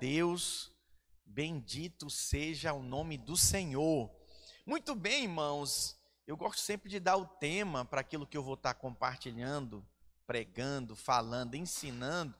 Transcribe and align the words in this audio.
Deus, 0.00 0.72
bendito 1.26 2.08
seja 2.08 2.72
o 2.72 2.82
nome 2.82 3.18
do 3.18 3.36
Senhor. 3.36 4.10
Muito 4.64 4.94
bem, 4.94 5.24
irmãos, 5.24 5.94
eu 6.26 6.38
gosto 6.38 6.60
sempre 6.60 6.88
de 6.88 6.98
dar 6.98 7.18
o 7.18 7.26
tema 7.26 7.84
para 7.84 8.00
aquilo 8.00 8.26
que 8.26 8.34
eu 8.34 8.42
vou 8.42 8.54
estar 8.54 8.72
compartilhando, 8.72 9.86
pregando, 10.26 10.96
falando, 10.96 11.54
ensinando, 11.54 12.34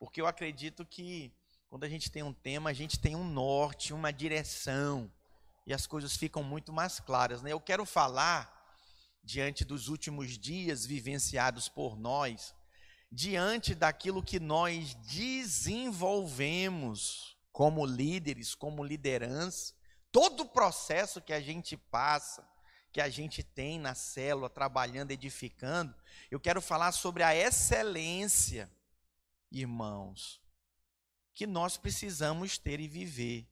porque 0.00 0.20
eu 0.20 0.26
acredito 0.26 0.84
que 0.84 1.32
quando 1.68 1.84
a 1.84 1.88
gente 1.88 2.10
tem 2.10 2.24
um 2.24 2.32
tema, 2.32 2.70
a 2.70 2.72
gente 2.72 2.98
tem 2.98 3.14
um 3.14 3.24
norte, 3.24 3.94
uma 3.94 4.12
direção, 4.12 5.08
e 5.64 5.72
as 5.72 5.86
coisas 5.86 6.16
ficam 6.16 6.42
muito 6.42 6.72
mais 6.72 6.98
claras. 6.98 7.40
Né? 7.40 7.52
Eu 7.52 7.60
quero 7.60 7.86
falar, 7.86 8.52
diante 9.22 9.64
dos 9.64 9.86
últimos 9.86 10.36
dias 10.36 10.84
vivenciados 10.84 11.68
por 11.68 11.96
nós, 11.96 12.52
diante 13.10 13.74
daquilo 13.74 14.22
que 14.22 14.40
nós 14.40 14.94
desenvolvemos 14.94 17.36
como 17.52 17.86
líderes, 17.86 18.54
como 18.54 18.84
liderança, 18.84 19.74
todo 20.12 20.42
o 20.42 20.48
processo 20.48 21.22
que 21.22 21.32
a 21.32 21.40
gente 21.40 21.76
passa, 21.76 22.46
que 22.92 23.00
a 23.00 23.08
gente 23.08 23.42
tem 23.42 23.78
na 23.78 23.94
célula, 23.94 24.48
trabalhando, 24.48 25.10
edificando, 25.10 25.94
eu 26.30 26.40
quero 26.40 26.60
falar 26.60 26.92
sobre 26.92 27.22
a 27.22 27.34
excelência, 27.34 28.70
irmãos, 29.50 30.40
que 31.34 31.46
nós 31.46 31.76
precisamos 31.76 32.58
ter 32.58 32.80
e 32.80 32.88
viver. 32.88 33.46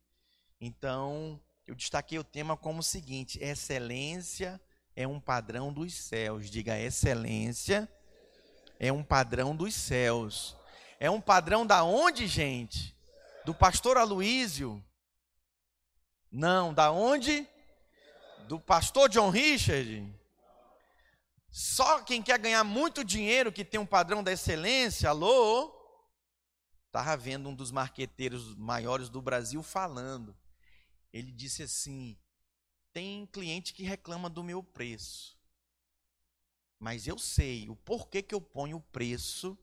Então, 0.61 1.41
eu 1.67 1.75
destaquei 1.75 2.19
o 2.19 2.25
tema 2.25 2.57
como 2.57 2.81
o 2.81 2.83
seguinte: 2.83 3.39
excelência 3.43 4.61
é 4.97 5.07
um 5.07 5.21
padrão 5.21 5.73
dos 5.73 5.95
céus. 5.95 6.51
Diga, 6.51 6.79
excelência 6.79 7.89
é 8.87 8.93
um 8.93 9.03
padrão 9.03 9.57
dos 9.57 9.75
céus. 9.75 10.57
É 11.01 11.11
um 11.11 11.21
padrão 11.21 11.67
da 11.67 11.83
onde, 11.83 12.27
gente? 12.27 12.95
Do 13.45 13.55
pastor 13.55 13.97
Aloísio? 13.97 14.85
Não, 16.31 16.75
da 16.75 16.91
onde? 16.91 17.47
Do 18.49 18.61
pastor 18.61 19.09
John 19.09 19.31
Richard? 19.31 20.13
Só 21.51 22.03
quem 22.03 22.23
quer 22.23 22.39
ganhar 22.39 22.65
muito 22.65 23.05
dinheiro 23.05 23.53
que 23.53 23.65
tem 23.65 23.79
um 23.79 23.87
padrão 23.87 24.23
da 24.23 24.33
excelência, 24.33 25.09
alô? 25.09 25.73
Estava 26.87 27.17
vendo 27.17 27.49
um 27.49 27.55
dos 27.55 27.71
marqueteiros 27.71 28.55
maiores 28.57 29.09
do 29.09 29.23
Brasil 29.23 29.63
falando. 29.63 30.37
Ele 31.13 31.33
disse 31.33 31.63
assim: 31.63 32.19
tem 32.93 33.27
cliente 33.27 33.73
que 33.73 33.83
reclama 33.83 34.29
do 34.29 34.45
meu 34.45 34.63
preço. 34.63 35.34
Mas 36.85 37.07
eu 37.07 37.19
sei 37.19 37.71
o 37.71 37.75
porquê 37.75 38.21
que 38.21 38.35
eu 38.35 38.43
ponho 38.43 38.77
o 38.77 38.81
preço 38.83 39.57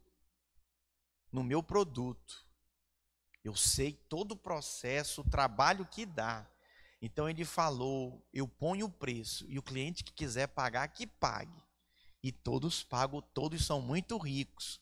no 1.32 1.44
meu 1.44 1.62
produto. 1.62 2.44
Eu 3.44 3.56
sei 3.56 3.94
todo 3.94 4.32
o 4.32 4.36
processo, 4.36 5.22
o 5.22 5.30
trabalho 5.30 5.86
que 5.86 6.04
dá. 6.04 6.50
Então 7.00 7.30
ele 7.30 7.46
falou: 7.46 8.28
eu 8.34 8.48
ponho 8.48 8.88
o 8.88 8.92
preço 8.92 9.46
e 9.48 9.60
o 9.60 9.62
cliente 9.62 10.04
que 10.04 10.12
quiser 10.12 10.48
pagar, 10.48 10.88
que 10.88 11.06
pague. 11.06 11.64
E 12.24 12.32
todos 12.32 12.84
pagam, 12.84 13.22
todos 13.22 13.64
são 13.64 13.80
muito 13.80 14.18
ricos. 14.18 14.82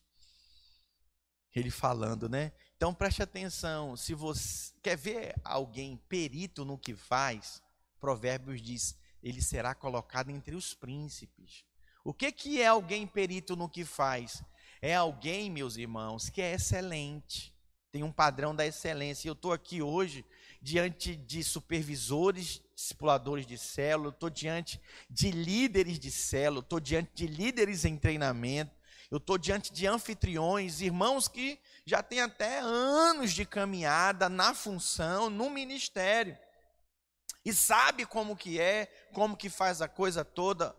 Ele 1.53 1.69
falando, 1.69 2.29
né? 2.29 2.53
Então 2.77 2.93
preste 2.93 3.21
atenção, 3.21 3.97
se 3.97 4.13
você 4.13 4.73
quer 4.81 4.95
ver 4.95 5.35
alguém 5.43 5.97
perito 6.07 6.63
no 6.63 6.77
que 6.77 6.95
faz, 6.95 7.61
Provérbios 7.99 8.61
diz: 8.61 8.97
ele 9.21 9.41
será 9.41 9.75
colocado 9.75 10.29
entre 10.29 10.55
os 10.55 10.73
príncipes. 10.73 11.67
O 12.09 12.13
que, 12.13 12.31
que 12.31 12.59
é 12.59 12.65
alguém 12.65 13.05
perito 13.05 13.55
no 13.55 13.69
que 13.69 13.85
faz? 13.85 14.41
É 14.81 14.95
alguém, 14.95 15.47
meus 15.51 15.77
irmãos, 15.77 16.27
que 16.27 16.41
é 16.41 16.55
excelente, 16.55 17.53
tem 17.91 18.01
um 18.01 18.11
padrão 18.11 18.55
da 18.55 18.65
excelência. 18.65 19.29
Eu 19.29 19.33
estou 19.33 19.53
aqui 19.53 19.79
hoje 19.79 20.25
diante 20.59 21.15
de 21.15 21.43
supervisores, 21.43 22.63
discipuladores 22.73 23.45
de 23.45 23.59
célula, 23.59 24.09
estou 24.09 24.27
diante 24.27 24.81
de 25.07 25.29
líderes 25.29 25.99
de 25.99 26.09
célula, 26.09 26.61
estou 26.61 26.79
diante 26.79 27.11
de 27.13 27.27
líderes 27.27 27.85
em 27.85 27.95
treinamento, 27.95 28.75
eu 29.11 29.19
estou 29.19 29.37
diante 29.37 29.71
de 29.71 29.85
anfitriões, 29.85 30.81
irmãos 30.81 31.27
que 31.27 31.59
já 31.85 32.01
têm 32.01 32.21
até 32.21 32.57
anos 32.59 33.33
de 33.33 33.45
caminhada 33.45 34.27
na 34.27 34.55
função, 34.55 35.29
no 35.29 35.47
ministério. 35.47 36.35
E 37.45 37.53
sabe 37.53 38.03
como 38.03 38.35
que 38.35 38.59
é, 38.59 38.87
como 39.13 39.37
que 39.37 39.47
faz 39.47 39.79
a 39.79 39.87
coisa 39.87 40.25
toda, 40.25 40.75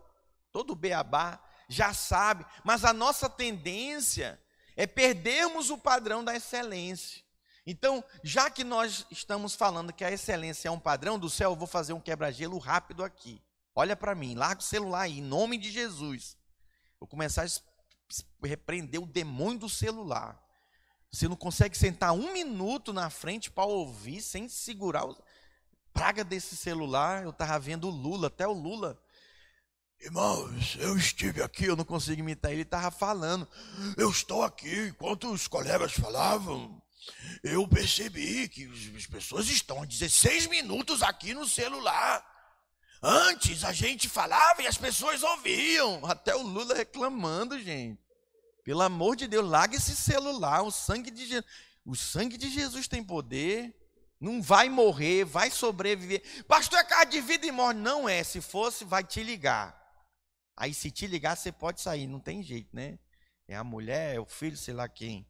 todo 0.51 0.75
beabá, 0.75 1.41
já 1.67 1.93
sabe, 1.93 2.45
mas 2.63 2.83
a 2.83 2.93
nossa 2.93 3.29
tendência 3.29 4.39
é 4.75 4.85
perdermos 4.85 5.69
o 5.69 5.77
padrão 5.77 6.23
da 6.23 6.35
excelência. 6.35 7.23
Então, 7.65 8.03
já 8.23 8.49
que 8.49 8.63
nós 8.63 9.05
estamos 9.11 9.53
falando 9.53 9.93
que 9.93 10.03
a 10.03 10.11
excelência 10.11 10.67
é 10.67 10.71
um 10.71 10.79
padrão 10.79 11.19
do 11.19 11.29
céu, 11.29 11.51
eu 11.51 11.55
vou 11.55 11.67
fazer 11.67 11.93
um 11.93 12.01
quebra-gelo 12.01 12.57
rápido 12.57 13.03
aqui. 13.03 13.41
Olha 13.75 13.95
para 13.95 14.15
mim, 14.15 14.35
larga 14.35 14.61
o 14.61 14.63
celular 14.63 15.01
aí, 15.01 15.19
em 15.19 15.21
nome 15.21 15.57
de 15.57 15.71
Jesus. 15.71 16.35
Vou 16.99 17.07
começar 17.07 17.45
a 17.45 18.47
repreender 18.47 19.01
o 19.01 19.05
demônio 19.05 19.59
do 19.59 19.69
celular. 19.69 20.41
Você 21.11 21.27
não 21.27 21.35
consegue 21.35 21.77
sentar 21.77 22.13
um 22.13 22.33
minuto 22.33 22.91
na 22.91 23.09
frente 23.09 23.51
para 23.51 23.65
ouvir 23.65 24.21
sem 24.21 24.49
segurar. 24.49 25.05
O... 25.05 25.17
Praga 25.93 26.23
desse 26.23 26.55
celular, 26.55 27.23
eu 27.23 27.31
estava 27.31 27.59
vendo 27.59 27.87
o 27.87 27.91
Lula, 27.91 28.27
até 28.27 28.47
o 28.47 28.53
Lula 28.53 28.99
Irmãos, 30.03 30.77
eu 30.79 30.97
estive 30.97 31.43
aqui, 31.43 31.65
eu 31.65 31.75
não 31.75 31.85
consigo 31.85 32.21
imitar 32.21 32.51
ele, 32.51 32.63
estava 32.63 32.89
falando. 32.89 33.47
Eu 33.95 34.09
estou 34.09 34.41
aqui, 34.41 34.87
enquanto 34.87 35.31
os 35.31 35.47
colegas 35.47 35.93
falavam, 35.93 36.81
eu 37.43 37.67
percebi 37.67 38.49
que 38.49 38.65
as 38.97 39.05
pessoas 39.05 39.47
estão 39.47 39.85
16 39.85 40.47
minutos 40.47 41.03
aqui 41.03 41.35
no 41.35 41.47
celular. 41.47 42.25
Antes 43.03 43.63
a 43.63 43.71
gente 43.71 44.09
falava 44.09 44.63
e 44.63 44.67
as 44.67 44.75
pessoas 44.75 45.21
ouviam. 45.21 46.03
Até 46.07 46.35
o 46.35 46.41
Lula 46.41 46.73
reclamando, 46.73 47.59
gente. 47.59 47.99
Pelo 48.63 48.81
amor 48.81 49.15
de 49.15 49.27
Deus, 49.27 49.47
larga 49.47 49.75
esse 49.75 49.95
celular. 49.95 50.63
O 50.63 50.71
sangue 50.71 51.11
de, 51.11 51.27
Je... 51.27 51.43
o 51.85 51.95
sangue 51.95 52.37
de 52.37 52.49
Jesus 52.49 52.87
tem 52.87 53.03
poder. 53.03 53.71
Não 54.19 54.41
vai 54.41 54.67
morrer, 54.67 55.25
vai 55.25 55.51
sobreviver. 55.51 56.23
Pastor, 56.47 56.79
é 56.79 56.83
cara 56.83 57.05
de 57.05 57.21
vida 57.21 57.45
e 57.45 57.51
morte. 57.51 57.77
Não 57.77 58.09
é. 58.09 58.23
Se 58.23 58.41
fosse, 58.41 58.83
vai 58.83 59.03
te 59.03 59.21
ligar. 59.21 59.80
Aí 60.61 60.75
se 60.75 60.91
te 60.91 61.07
ligar, 61.07 61.35
você 61.35 61.51
pode 61.51 61.81
sair, 61.81 62.05
não 62.05 62.19
tem 62.19 62.43
jeito, 62.43 62.69
né? 62.71 62.99
É 63.47 63.55
a 63.55 63.63
mulher, 63.63 64.17
é 64.17 64.19
o 64.19 64.27
filho, 64.27 64.55
sei 64.55 64.75
lá 64.75 64.87
quem. 64.87 65.25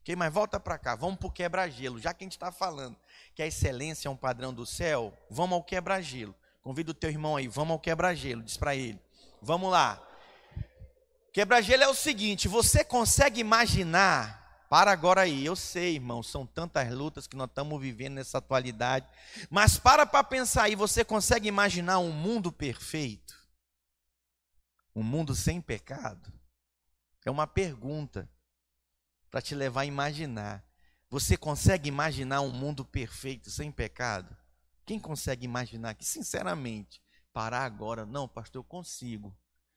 Ok, 0.00 0.14
mas 0.14 0.32
volta 0.32 0.60
para 0.60 0.78
cá, 0.78 0.94
vamos 0.94 1.18
para 1.18 1.26
o 1.26 1.30
quebra-gelo. 1.32 1.98
Já 1.98 2.14
que 2.14 2.22
a 2.22 2.24
gente 2.24 2.36
está 2.36 2.52
falando 2.52 2.96
que 3.34 3.42
a 3.42 3.46
excelência 3.48 4.06
é 4.06 4.10
um 4.12 4.16
padrão 4.16 4.54
do 4.54 4.64
céu, 4.64 5.12
vamos 5.28 5.56
ao 5.56 5.64
quebra-gelo. 5.64 6.32
Convido 6.62 6.92
o 6.92 6.94
teu 6.94 7.10
irmão 7.10 7.34
aí, 7.34 7.48
vamos 7.48 7.72
ao 7.72 7.80
quebra-gelo, 7.80 8.44
diz 8.44 8.56
para 8.56 8.76
ele. 8.76 9.00
Vamos 9.42 9.72
lá. 9.72 10.00
Quebra-gelo 11.32 11.82
é 11.82 11.88
o 11.88 11.94
seguinte: 11.94 12.46
você 12.46 12.84
consegue 12.84 13.40
imaginar 13.40 14.64
para 14.70 14.92
agora 14.92 15.22
aí, 15.22 15.44
eu 15.44 15.56
sei, 15.56 15.96
irmão, 15.96 16.22
são 16.22 16.46
tantas 16.46 16.88
lutas 16.92 17.26
que 17.26 17.34
nós 17.34 17.48
estamos 17.48 17.80
vivendo 17.80 18.14
nessa 18.14 18.38
atualidade. 18.38 19.04
Mas 19.50 19.80
para 19.80 20.06
para 20.06 20.22
pensar 20.22 20.62
aí, 20.62 20.76
você 20.76 21.04
consegue 21.04 21.48
imaginar 21.48 21.98
um 21.98 22.12
mundo 22.12 22.52
perfeito? 22.52 23.35
Um 24.96 25.02
mundo 25.02 25.34
sem 25.34 25.60
pecado? 25.60 26.32
É 27.22 27.30
uma 27.30 27.46
pergunta 27.46 28.26
para 29.30 29.42
te 29.42 29.54
levar 29.54 29.82
a 29.82 29.84
imaginar. 29.84 30.64
Você 31.10 31.36
consegue 31.36 31.86
imaginar 31.86 32.40
um 32.40 32.50
mundo 32.50 32.82
perfeito 32.82 33.50
sem 33.50 33.70
pecado? 33.70 34.34
Quem 34.86 34.98
consegue 34.98 35.44
imaginar 35.44 35.94
que, 35.94 36.04
sinceramente, 36.04 37.02
parar 37.30 37.66
agora? 37.66 38.06
Não, 38.06 38.26
pastor, 38.26 38.60
eu 38.60 38.64
consigo. 38.64 39.36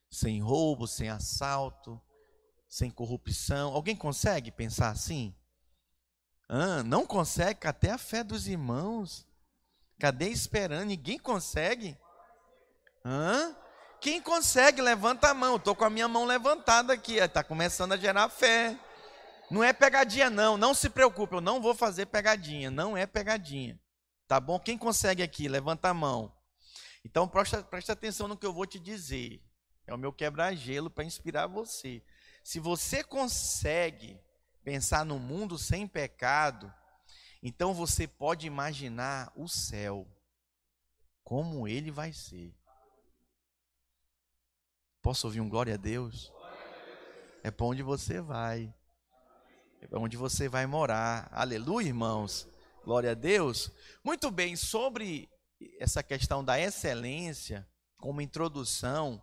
Sem 0.10 0.42
roubo, 0.42 0.88
sem 0.88 1.10
assalto, 1.10 2.02
sem 2.66 2.90
corrupção. 2.90 3.74
Alguém 3.74 3.98
consegue 3.98 4.50
pensar 4.52 4.90
assim? 4.90 5.36
Ah, 6.48 6.82
não 6.82 7.06
consegue? 7.06 7.68
Até 7.68 7.92
a 7.92 7.98
fé 7.98 8.24
dos 8.24 8.48
irmãos. 8.48 9.28
Cadê 10.00 10.30
esperando? 10.30 10.88
Ninguém 10.88 11.20
consegue? 11.20 11.98
Hã? 13.04 13.54
Quem 14.02 14.22
consegue, 14.22 14.82
levanta 14.82 15.30
a 15.30 15.34
mão. 15.34 15.58
Estou 15.58 15.76
com 15.76 15.84
a 15.84 15.90
minha 15.90 16.08
mão 16.08 16.26
levantada 16.26 16.94
aqui. 16.94 17.18
Está 17.18 17.44
começando 17.44 17.94
a 17.94 17.98
gerar 17.98 18.30
fé. 18.30 18.78
Não 19.52 19.64
é 19.64 19.74
pegadinha, 19.74 20.30
não. 20.30 20.58
Não 20.58 20.74
se 20.74 20.90
preocupe, 20.90 21.36
eu 21.36 21.42
não 21.42 21.62
vou 21.62 21.76
fazer 21.76 22.06
pegadinha. 22.06 22.72
Não 22.72 22.96
é 22.96 23.06
pegadinha. 23.06 23.80
Tá 24.28 24.40
bom? 24.40 24.60
Quem 24.60 24.78
consegue 24.78 25.24
aqui, 25.24 25.48
levanta 25.48 25.90
a 25.90 25.94
mão. 25.94 26.32
Então 27.04 27.28
presta, 27.28 27.64
presta 27.64 27.94
atenção 27.94 28.28
no 28.28 28.38
que 28.38 28.46
eu 28.46 28.54
vou 28.54 28.66
te 28.66 28.80
dizer. 28.80 29.42
É 29.88 29.94
o 29.94 29.98
meu 29.98 30.14
quebra-gelo 30.14 30.90
para 30.90 31.04
inspirar 31.04 31.48
você. 31.48 32.04
Se 32.44 32.60
você 32.60 33.04
consegue 33.04 34.20
pensar 34.64 35.04
no 35.04 35.18
mundo 35.18 35.58
sem 35.58 35.88
pecado, 35.88 36.72
então 37.42 37.74
você 37.74 38.08
pode 38.08 38.46
imaginar 38.46 39.32
o 39.36 39.48
céu, 39.48 40.08
como 41.24 41.68
ele 41.68 41.90
vai 41.90 42.14
ser. 42.14 42.59
Posso 45.02 45.28
ouvir 45.28 45.40
um 45.40 45.50
glória 45.50 45.76
a 45.76 45.78
Deus? 45.78 46.32
É 47.42 47.50
para 47.50 47.66
onde 47.66 47.82
você 47.82 48.20
vai. 48.20 48.74
É 49.82 49.88
para 49.88 50.00
onde 50.00 50.18
você 50.18 50.50
vai 50.50 50.66
morar. 50.66 51.30
Aleluia, 51.32 51.88
irmãos. 51.88 52.48
Glória 52.84 53.12
a 53.12 53.14
Deus. 53.16 53.72
Muito 54.04 54.30
bem, 54.30 54.58
sobre 54.58 55.30
essa 55.80 56.04
questão 56.04 56.44
da 56.44 56.60
excelência, 56.60 57.68
como 57.98 58.22
introdução, 58.22 59.22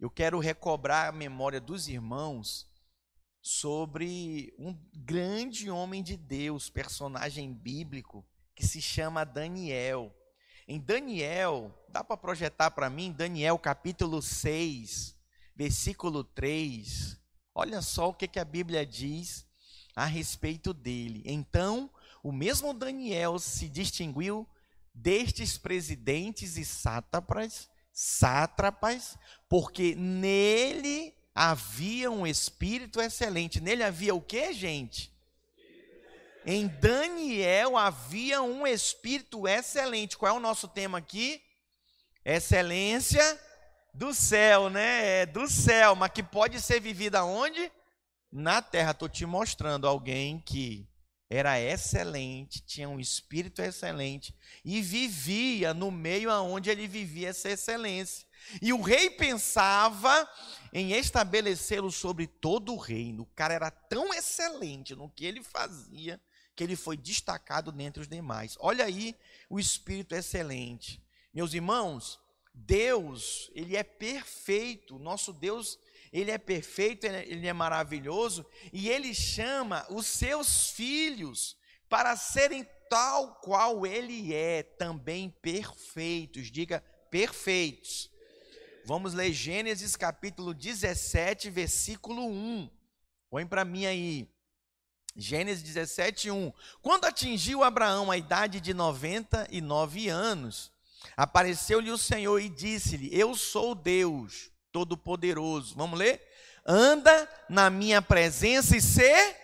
eu 0.00 0.10
quero 0.10 0.38
recobrar 0.38 1.08
a 1.08 1.12
memória 1.12 1.60
dos 1.60 1.86
irmãos 1.88 2.66
sobre 3.42 4.54
um 4.58 4.74
grande 4.94 5.70
homem 5.70 6.02
de 6.02 6.16
Deus, 6.16 6.70
personagem 6.70 7.52
bíblico, 7.52 8.26
que 8.54 8.66
se 8.66 8.80
chama 8.80 9.24
Daniel. 9.24 10.14
Em 10.66 10.80
Daniel, 10.80 11.70
dá 11.90 12.02
para 12.02 12.16
projetar 12.16 12.70
para 12.70 12.88
mim, 12.88 13.12
Daniel 13.12 13.58
capítulo 13.58 14.22
6, 14.22 15.14
versículo 15.54 16.24
3. 16.24 17.20
Olha 17.54 17.82
só 17.82 18.08
o 18.08 18.14
que, 18.14 18.26
que 18.26 18.40
a 18.40 18.44
Bíblia 18.46 18.86
diz 18.86 19.46
a 19.94 20.06
respeito 20.06 20.72
dele. 20.72 21.22
Então, 21.26 21.90
o 22.22 22.32
mesmo 22.32 22.72
Daniel 22.72 23.38
se 23.38 23.68
distinguiu 23.68 24.48
destes 24.94 25.58
presidentes 25.58 26.56
e 26.56 26.64
sátrapas, 26.64 27.68
sátrapas, 27.92 29.18
porque 29.50 29.94
nele 29.94 31.14
havia 31.34 32.10
um 32.10 32.26
espírito 32.26 33.02
excelente. 33.02 33.60
Nele 33.60 33.82
havia 33.82 34.14
o 34.14 34.20
que, 34.20 34.54
gente? 34.54 35.13
Em 36.46 36.68
Daniel 36.68 37.74
havia 37.74 38.42
um 38.42 38.66
espírito 38.66 39.48
excelente. 39.48 40.16
Qual 40.16 40.34
é 40.34 40.36
o 40.36 40.40
nosso 40.40 40.68
tema 40.68 40.98
aqui? 40.98 41.42
Excelência 42.22 43.40
do 43.94 44.12
céu, 44.12 44.68
né? 44.68 45.22
É 45.22 45.26
do 45.26 45.48
céu, 45.48 45.96
mas 45.96 46.12
que 46.12 46.22
pode 46.22 46.60
ser 46.60 46.80
vivida 46.80 47.24
onde? 47.24 47.72
Na 48.30 48.60
terra. 48.60 48.90
Estou 48.90 49.08
te 49.08 49.24
mostrando 49.24 49.88
alguém 49.88 50.38
que 50.38 50.86
era 51.30 51.58
excelente, 51.58 52.60
tinha 52.60 52.90
um 52.90 53.00
espírito 53.00 53.62
excelente 53.62 54.36
e 54.62 54.82
vivia 54.82 55.72
no 55.72 55.90
meio 55.90 56.30
aonde 56.30 56.68
ele 56.68 56.86
vivia 56.86 57.30
essa 57.30 57.48
excelência. 57.48 58.26
E 58.60 58.70
o 58.70 58.82
rei 58.82 59.08
pensava 59.08 60.28
em 60.74 60.92
estabelecê-lo 60.92 61.90
sobre 61.90 62.26
todo 62.26 62.74
o 62.74 62.78
reino. 62.78 63.22
O 63.22 63.34
cara 63.34 63.54
era 63.54 63.70
tão 63.70 64.12
excelente 64.12 64.94
no 64.94 65.08
que 65.08 65.24
ele 65.24 65.42
fazia 65.42 66.20
que 66.54 66.62
ele 66.62 66.76
foi 66.76 66.96
destacado 66.96 67.72
dentre 67.72 68.02
os 68.02 68.08
demais. 68.08 68.56
Olha 68.60 68.84
aí 68.84 69.14
o 69.48 69.58
espírito 69.58 70.14
excelente. 70.14 71.02
Meus 71.32 71.52
irmãos, 71.52 72.20
Deus, 72.54 73.50
ele 73.54 73.76
é 73.76 73.82
perfeito. 73.82 74.98
Nosso 74.98 75.32
Deus, 75.32 75.78
ele 76.12 76.30
é 76.30 76.38
perfeito, 76.38 77.06
ele 77.06 77.46
é 77.46 77.52
maravilhoso 77.52 78.46
e 78.72 78.88
ele 78.88 79.12
chama 79.12 79.84
os 79.90 80.06
seus 80.06 80.70
filhos 80.70 81.56
para 81.88 82.16
serem 82.16 82.66
tal 82.88 83.34
qual 83.36 83.84
ele 83.84 84.32
é, 84.32 84.62
também 84.62 85.30
perfeitos. 85.42 86.50
Diga 86.50 86.80
perfeitos. 87.10 88.10
Vamos 88.86 89.14
ler 89.14 89.32
Gênesis 89.32 89.96
capítulo 89.96 90.54
17, 90.54 91.50
versículo 91.50 92.28
1. 92.28 92.70
Põe 93.30 93.46
para 93.46 93.64
mim 93.64 93.86
aí. 93.86 94.33
Gênesis 95.16 95.62
17, 95.62 96.30
1. 96.30 96.52
Quando 96.82 97.04
atingiu 97.04 97.62
Abraão 97.62 98.10
a 98.10 98.16
idade 98.16 98.60
de 98.60 98.74
99 98.74 100.08
anos, 100.08 100.72
apareceu-lhe 101.16 101.90
o 101.90 101.98
Senhor 101.98 102.40
e 102.40 102.48
disse-lhe: 102.48 103.08
Eu 103.12 103.34
sou 103.34 103.74
Deus 103.74 104.50
Todo-Poderoso. 104.72 105.74
Vamos 105.76 105.98
ler? 105.98 106.20
Anda 106.66 107.28
na 107.48 107.70
minha 107.70 108.02
presença 108.02 108.76
e 108.76 108.80
ser 108.80 109.36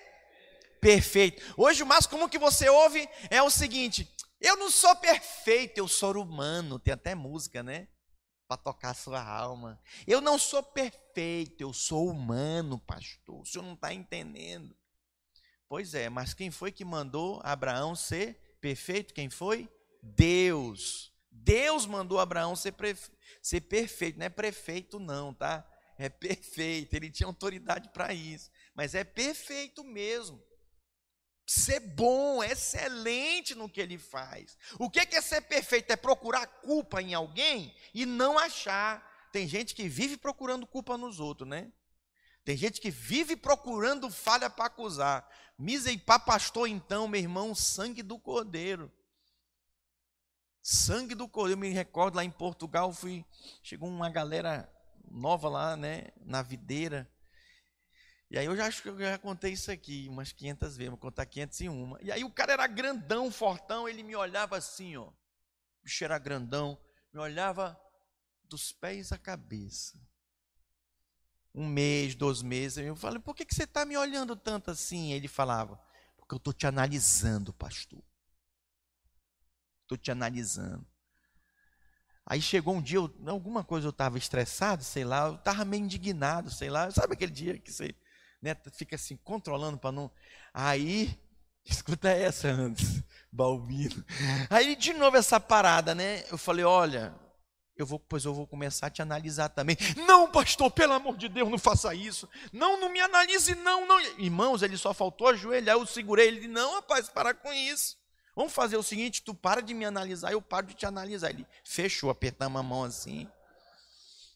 perfeito. 0.81 1.43
Hoje 1.56 1.82
o 1.82 1.87
mais 1.87 2.06
comum 2.06 2.28
que 2.28 2.38
você 2.38 2.69
ouve 2.69 3.08
é 3.31 3.40
o 3.40 3.50
seguinte: 3.50 4.12
Eu 4.40 4.56
não 4.56 4.70
sou 4.70 4.96
perfeito, 4.96 5.78
eu 5.78 5.87
sou 5.87 6.17
humano. 6.17 6.81
Tem 6.81 6.94
até 6.94 7.14
música, 7.14 7.62
né? 7.62 7.87
para 8.50 8.56
tocar 8.56 8.94
sua 8.94 9.22
alma. 9.22 9.81
Eu 10.05 10.20
não 10.20 10.37
sou 10.37 10.61
perfeito, 10.61 11.61
eu 11.61 11.72
sou 11.72 12.08
humano, 12.08 12.81
pastor. 12.81 13.43
O 13.43 13.46
senhor 13.46 13.64
não 13.64 13.75
está 13.75 13.94
entendendo. 13.94 14.75
Pois 15.70 15.94
é, 15.94 16.08
mas 16.08 16.34
quem 16.34 16.50
foi 16.50 16.72
que 16.72 16.84
mandou 16.84 17.40
Abraão 17.44 17.94
ser 17.94 18.34
perfeito? 18.61 19.14
Quem 19.14 19.31
foi? 19.31 19.70
Deus. 20.02 21.12
Deus 21.31 21.87
mandou 21.87 22.19
Abraão 22.19 22.56
ser, 22.56 22.75
ser 23.40 23.61
perfeito. 23.61 24.19
Não 24.19 24.26
é 24.26 24.28
prefeito, 24.28 24.99
não, 24.99 25.32
tá? 25.32 25.64
É 25.96 26.08
perfeito. 26.08 26.93
Ele 26.94 27.08
tinha 27.08 27.28
autoridade 27.28 27.88
para 27.90 28.12
isso. 28.12 28.50
Mas 28.75 28.96
é 28.96 29.05
perfeito 29.05 29.84
mesmo 29.84 30.43
ser 31.46 31.78
bom, 31.78 32.43
excelente 32.43 33.55
no 33.55 33.69
que 33.69 33.81
ele 33.81 33.96
faz. 33.96 34.58
O 34.76 34.90
que 34.90 34.99
é 34.99 35.20
ser 35.20 35.43
perfeito? 35.43 35.93
É 35.93 35.96
procurar 35.96 36.49
culpa 36.49 37.00
em 37.00 37.14
alguém 37.14 37.72
e 37.94 38.05
não 38.05 38.37
achar. 38.37 39.08
Tem 39.32 39.46
gente 39.46 39.72
que 39.76 39.88
vive 39.88 40.17
procurando 40.17 40.67
culpa 40.67 40.99
nos 40.99 41.20
outros, 41.20 41.49
né? 41.49 41.72
Tem 42.44 42.56
gente 42.56 42.81
que 42.81 42.90
vive 42.90 43.37
procurando 43.37 44.11
falha 44.11 44.49
para 44.49 44.64
acusar. 44.64 45.28
Misa 45.60 45.92
e 45.92 45.98
pá, 45.98 46.18
pastor, 46.18 46.66
então, 46.66 47.06
meu 47.06 47.20
irmão, 47.20 47.54
sangue 47.54 48.02
do 48.02 48.18
cordeiro. 48.18 48.90
Sangue 50.62 51.14
do 51.14 51.28
cordeiro. 51.28 51.58
Eu 51.58 51.60
me 51.60 51.68
recordo 51.68 52.14
lá 52.14 52.24
em 52.24 52.30
Portugal, 52.30 52.90
fui, 52.94 53.26
chegou 53.62 53.86
uma 53.86 54.08
galera 54.08 54.72
nova 55.10 55.50
lá, 55.50 55.76
né, 55.76 56.08
na 56.24 56.40
videira. 56.40 57.06
E 58.30 58.38
aí 58.38 58.46
eu 58.46 58.56
já 58.56 58.68
acho 58.68 58.80
que 58.80 58.88
eu 58.88 58.98
já 58.98 59.18
contei 59.18 59.52
isso 59.52 59.70
aqui 59.70 60.08
umas 60.08 60.32
500 60.32 60.78
vezes, 60.78 60.88
vou 60.88 60.98
contar 60.98 61.26
501. 61.26 61.98
E 62.00 62.10
aí 62.10 62.24
o 62.24 62.32
cara 62.32 62.54
era 62.54 62.66
grandão, 62.66 63.30
fortão, 63.30 63.86
ele 63.86 64.02
me 64.02 64.16
olhava 64.16 64.56
assim, 64.56 64.96
ó. 64.96 65.08
O 65.08 65.14
bicho 65.84 66.02
era 66.02 66.18
grandão, 66.18 66.80
me 67.12 67.20
olhava 67.20 67.78
dos 68.44 68.72
pés 68.72 69.12
à 69.12 69.18
cabeça. 69.18 70.00
Um 71.55 71.67
mês, 71.67 72.14
dois 72.14 72.43
meses, 72.43 72.79
eu 72.79 72.94
falei, 72.94 73.19
por 73.19 73.35
que, 73.35 73.44
que 73.44 73.55
você 73.55 73.64
está 73.64 73.85
me 73.85 73.97
olhando 73.97 74.37
tanto 74.37 74.70
assim? 74.70 75.12
Ele 75.12 75.26
falava, 75.26 75.81
porque 76.17 76.35
eu 76.35 76.38
estou 76.38 76.52
te 76.52 76.67
analisando, 76.67 77.52
pastor. 77.52 78.02
Estou 79.82 79.99
te 79.99 80.11
analisando. 80.12 80.87
Aí 82.25 82.41
chegou 82.41 82.76
um 82.76 82.81
dia, 82.81 82.99
eu, 82.99 83.12
alguma 83.26 83.64
coisa 83.64 83.88
eu 83.88 83.91
estava 83.91 84.17
estressado, 84.17 84.85
sei 84.85 85.05
lá, 85.05 85.26
eu 85.26 85.35
estava 85.35 85.64
meio 85.64 85.82
indignado, 85.82 86.49
sei 86.49 86.70
lá. 86.70 86.88
Sabe 86.93 87.14
aquele 87.14 87.32
dia 87.32 87.58
que 87.58 87.73
você 87.73 87.93
né, 88.41 88.56
fica 88.73 88.94
assim, 88.94 89.17
controlando 89.17 89.76
para 89.76 89.91
não. 89.91 90.08
Aí, 90.55 91.19
escuta 91.67 92.08
essa 92.08 92.46
antes, 92.46 93.03
Balbino. 93.32 94.05
Aí, 94.49 94.76
de 94.76 94.93
novo, 94.93 95.17
essa 95.17 95.41
parada, 95.41 95.93
né? 95.93 96.24
Eu 96.31 96.39
falei: 96.39 96.65
olha, 96.65 97.13
eu 97.82 97.87
vou, 97.87 97.99
pois 97.99 98.25
eu 98.25 98.34
vou 98.34 98.46
começar 98.46 98.87
a 98.87 98.91
te 98.91 99.03
analisar 99.03 99.49
também. 99.49 99.77
Não, 100.06 100.31
pastor, 100.31 100.70
pelo 100.70 100.93
amor 100.93 101.17
de 101.17 101.29
Deus, 101.29 101.51
não 101.51 101.58
faça 101.58 101.94
isso. 101.94 102.29
Não, 102.53 102.79
não 102.79 102.89
me 102.89 103.01
analise, 103.01 103.55
não, 103.55 103.87
não. 103.87 104.01
Irmãos, 104.19 104.63
ele 104.63 104.77
só 104.77 104.93
faltou 104.93 105.29
ajoelhar, 105.29 105.77
eu 105.77 105.87
segurei 105.87 106.29
ele. 106.29 106.49
Não, 106.49 106.75
rapaz, 106.75 107.08
para 107.08 107.34
com 107.34 107.53
isso. 107.53 107.96
Vamos 108.34 108.53
fazer 108.53 108.77
o 108.77 108.82
seguinte: 108.82 109.22
tu 109.22 109.34
para 109.34 109.60
de 109.60 109.75
me 109.75 109.84
analisar, 109.84 110.32
eu 110.32 110.41
paro 110.41 110.67
de 110.67 110.75
te 110.75 110.87
analisar. 110.87 111.31
Ele 111.31 111.46
fechou, 111.65 112.10
apertamos 112.10 112.58
a 112.58 112.63
mão 112.63 112.84
assim. 112.84 113.29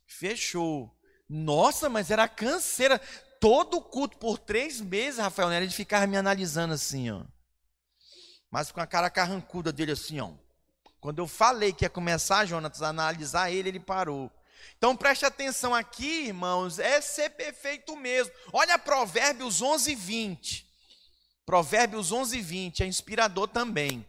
Fechou. 0.06 0.90
Nossa, 1.28 1.88
mas 1.88 2.10
era 2.10 2.28
canseira 2.28 3.00
todo 3.40 3.80
culto 3.80 4.16
por 4.16 4.38
três 4.38 4.80
meses, 4.80 5.20
Rafael 5.20 5.50
Nery, 5.50 5.66
ele 5.66 5.72
ficava 5.72 6.06
me 6.06 6.16
analisando 6.16 6.72
assim, 6.72 7.10
ó. 7.10 7.24
Mas 8.50 8.72
com 8.72 8.80
a 8.80 8.86
cara 8.86 9.10
carrancuda 9.10 9.70
dele 9.70 9.92
assim, 9.92 10.18
ó. 10.18 10.30
Quando 11.04 11.18
eu 11.18 11.28
falei 11.28 11.70
que 11.70 11.84
ia 11.84 11.90
começar, 11.90 12.46
Jonas, 12.46 12.80
a 12.80 12.88
analisar 12.88 13.50
ele, 13.50 13.68
ele 13.68 13.78
parou. 13.78 14.32
Então 14.78 14.96
preste 14.96 15.26
atenção 15.26 15.74
aqui, 15.74 16.28
irmãos, 16.28 16.78
é 16.78 16.98
ser 16.98 17.28
perfeito 17.28 17.94
mesmo. 17.94 18.32
Olha 18.50 18.78
Provérbios 18.78 19.60
11, 19.60 19.94
20. 19.94 20.66
Provérbios 21.44 22.10
11, 22.10 22.40
20, 22.40 22.82
é 22.84 22.86
inspirador 22.86 23.48
também. 23.48 24.06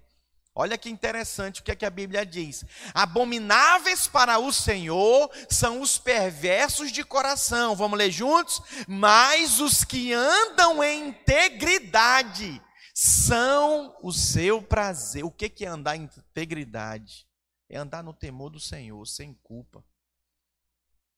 Olha 0.56 0.78
que 0.78 0.90
interessante 0.90 1.60
o 1.60 1.64
que, 1.66 1.72
é 1.72 1.76
que 1.76 1.86
a 1.86 1.90
Bíblia 1.90 2.26
diz. 2.26 2.64
Abomináveis 2.94 4.08
para 4.08 4.40
o 4.40 4.54
Senhor 4.54 5.30
são 5.50 5.82
os 5.82 5.98
perversos 5.98 6.94
de 6.94 7.04
coração. 7.04 7.76
Vamos 7.76 8.00
ler 8.00 8.10
juntos? 8.10 8.62
Mas 8.88 9.60
os 9.60 9.84
que 9.84 10.14
andam 10.14 10.82
em 10.82 11.10
integridade 11.10 12.62
são 12.98 13.94
o 14.02 14.14
seu 14.14 14.62
prazer. 14.62 15.26
O 15.26 15.30
que, 15.30 15.66
é 15.66 15.68
andar 15.68 15.98
em 15.98 16.04
integridade? 16.04 17.28
É 17.68 17.78
andar 17.78 18.02
no 18.02 18.14
temor 18.14 18.50
do 18.50 18.60
Senhor, 18.60 19.06
sem 19.06 19.34
culpa, 19.34 19.84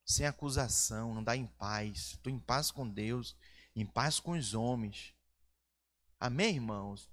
sem 0.03 0.25
acusação, 0.25 1.15
andar 1.15 1.35
em 1.35 1.45
paz. 1.45 2.13
Estou 2.13 2.33
em 2.33 2.39
paz 2.39 2.71
com 2.71 2.89
Deus, 2.89 3.35
em 3.75 3.85
paz 3.85 4.19
com 4.19 4.31
os 4.31 4.55
homens. 4.55 5.13
Amém, 6.19 6.55
irmãos? 6.55 7.11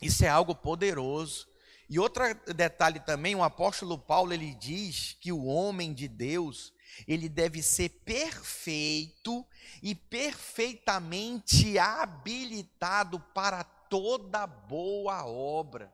Isso 0.00 0.24
é 0.24 0.28
algo 0.28 0.54
poderoso. 0.54 1.46
E 1.86 1.98
outro 1.98 2.22
detalhe 2.54 3.00
também, 3.00 3.34
o 3.34 3.42
apóstolo 3.42 3.98
Paulo 3.98 4.32
ele 4.32 4.54
diz 4.54 5.18
que 5.20 5.30
o 5.30 5.44
homem 5.44 5.92
de 5.92 6.08
Deus, 6.08 6.72
ele 7.06 7.28
deve 7.28 7.62
ser 7.62 7.90
perfeito 8.04 9.44
e 9.82 9.94
perfeitamente 9.94 11.78
habilitado 11.78 13.20
para 13.34 13.64
toda 13.90 14.46
boa 14.46 15.26
obra. 15.26 15.92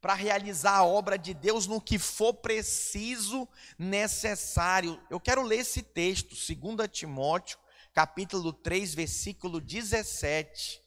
para 0.00 0.14
realizar 0.14 0.76
a 0.76 0.84
obra 0.84 1.18
de 1.18 1.34
Deus 1.34 1.66
no 1.66 1.80
que 1.80 1.98
for 1.98 2.32
preciso, 2.32 3.48
necessário. 3.76 5.00
Eu 5.10 5.18
quero 5.18 5.42
ler 5.42 5.58
esse 5.58 5.82
texto, 5.82 6.36
2 6.36 6.88
Timóteo, 6.88 7.58
capítulo 7.92 8.52
3, 8.52 8.94
versículo 8.94 9.60
17. 9.60 10.80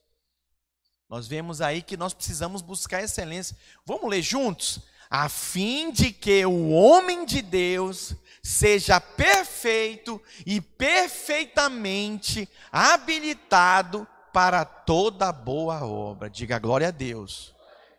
Nós 1.09 1.27
vemos 1.27 1.59
aí 1.59 1.81
que 1.81 1.97
nós 1.97 2.13
precisamos 2.13 2.61
buscar 2.61 3.03
excelência. 3.03 3.57
Vamos 3.85 4.09
ler 4.09 4.21
juntos? 4.21 4.79
A 5.09 5.27
fim 5.27 5.91
de 5.91 6.13
que 6.13 6.45
o 6.45 6.69
homem 6.69 7.25
de 7.25 7.41
Deus 7.41 8.15
seja 8.41 9.01
perfeito 9.01 10.21
e 10.45 10.61
perfeitamente 10.61 12.47
habilitado 12.71 14.07
para 14.33 14.65
toda 14.65 15.31
boa 15.31 15.85
obra. 15.85 16.29
Diga 16.29 16.59
glória 16.59 16.87
a 16.87 16.91
Deus. 16.91 17.53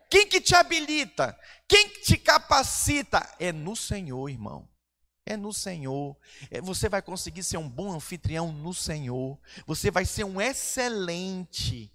Quem 0.09 0.27
que 0.27 0.39
te 0.39 0.55
habilita? 0.55 1.37
Quem 1.67 1.89
que 1.89 2.01
te 2.01 2.17
capacita? 2.17 3.27
É 3.39 3.51
no 3.51 3.75
Senhor, 3.75 4.29
irmão. 4.29 4.69
É 5.25 5.37
no 5.37 5.53
Senhor. 5.53 6.15
É, 6.51 6.61
você 6.61 6.89
vai 6.89 7.01
conseguir 7.01 7.43
ser 7.43 7.57
um 7.57 7.69
bom 7.69 7.93
anfitrião 7.93 8.51
no 8.51 8.73
Senhor. 8.73 9.39
Você 9.65 9.89
vai 9.89 10.05
ser 10.05 10.23
um 10.23 10.39
excelente 10.39 11.91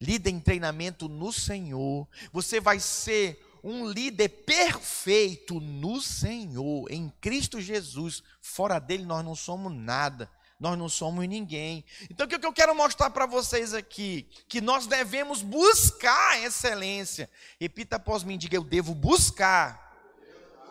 líder 0.00 0.30
em 0.30 0.40
treinamento 0.40 1.08
no 1.08 1.32
Senhor. 1.32 2.08
Você 2.32 2.60
vai 2.60 2.80
ser 2.80 3.38
um 3.62 3.86
líder 3.86 4.28
perfeito 4.28 5.60
no 5.60 6.00
Senhor, 6.00 6.90
em 6.90 7.12
Cristo 7.20 7.60
Jesus. 7.60 8.22
Fora 8.40 8.78
dele 8.78 9.04
nós 9.04 9.24
não 9.24 9.34
somos 9.34 9.72
nada 9.72 10.30
nós 10.62 10.78
não 10.78 10.88
somos 10.88 11.26
ninguém. 11.26 11.84
Então, 12.08 12.24
o 12.24 12.28
que 12.28 12.46
eu 12.46 12.52
quero 12.52 12.72
mostrar 12.72 13.10
para 13.10 13.26
vocês 13.26 13.74
aqui? 13.74 14.28
Que 14.46 14.60
nós 14.60 14.86
devemos 14.86 15.42
buscar 15.42 16.34
a 16.34 16.38
excelência. 16.38 17.28
Repita 17.60 17.96
após 17.96 18.22
mim, 18.22 18.38
diga: 18.38 18.54
eu 18.54 18.62
devo 18.62 18.94
buscar 18.94 19.92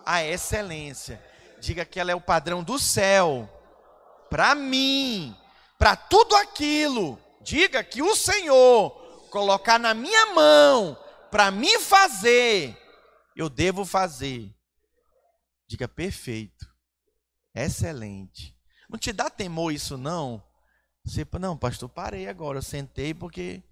a 0.05 0.23
excelência. 0.23 1.21
Diga 1.59 1.83
que 1.83 1.99
ela 1.99 2.09
é 2.09 2.15
o 2.15 2.21
padrão 2.21 2.63
do 2.63 2.79
céu. 2.79 3.49
Para 4.29 4.55
mim, 4.55 5.35
para 5.77 5.97
tudo 5.97 6.37
aquilo. 6.37 7.19
Diga 7.41 7.83
que 7.83 8.01
o 8.01 8.15
Senhor 8.15 8.91
colocar 9.29 9.77
na 9.77 9.93
minha 9.93 10.27
mão 10.27 10.97
para 11.29 11.51
mim 11.51 11.79
fazer, 11.81 12.77
eu 13.35 13.49
devo 13.49 13.83
fazer. 13.83 14.55
Diga 15.67 15.85
perfeito, 15.85 16.65
excelente 17.53 18.60
não 18.91 18.99
te 18.99 19.13
dá 19.13 19.29
temor 19.29 19.71
isso, 19.71 19.97
não? 19.97 20.43
Você, 21.05 21.25
não, 21.39 21.57
pastor, 21.57 21.87
parei 21.89 22.27
agora, 22.27 22.57
eu 22.57 22.61
sentei 22.61 23.13
porque 23.13 23.63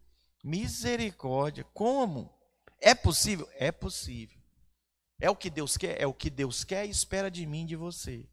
misericórdia. 0.44 1.66
Como? 1.74 2.34
É 2.80 2.96
possível? 2.96 3.48
É 3.54 3.72
possível. 3.72 4.40
É 5.20 5.30
o 5.30 5.36
que 5.36 5.50
Deus 5.50 5.76
quer? 5.76 6.02
É 6.02 6.08
o 6.08 6.14
que 6.14 6.30
Deus 6.30 6.64
quer 6.64 6.86
e 6.86 6.90
espera 6.90 7.30
de 7.30 7.46
mim, 7.46 7.66
de 7.66 7.76
você. 7.76 8.28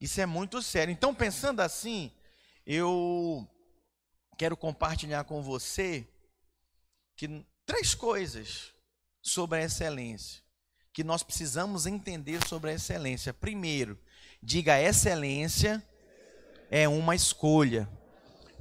Isso 0.00 0.20
é 0.20 0.24
muito 0.24 0.62
sério. 0.62 0.92
Então, 0.92 1.12
pensando 1.12 1.60
assim, 1.60 2.12
eu 2.64 3.46
quero 4.38 4.56
compartilhar 4.56 5.24
com 5.24 5.42
você 5.42 6.08
que 7.16 7.44
três 7.66 7.92
coisas 7.92 8.72
sobre 9.20 9.58
a 9.58 9.64
excelência 9.64 10.42
que 10.92 11.04
nós 11.04 11.22
precisamos 11.22 11.86
entender 11.86 12.46
sobre 12.46 12.70
a 12.70 12.74
excelência. 12.74 13.32
Primeiro, 13.32 13.98
diga 14.42 14.80
excelência 14.80 15.82
é 16.70 16.88
uma 16.88 17.14
escolha. 17.14 17.88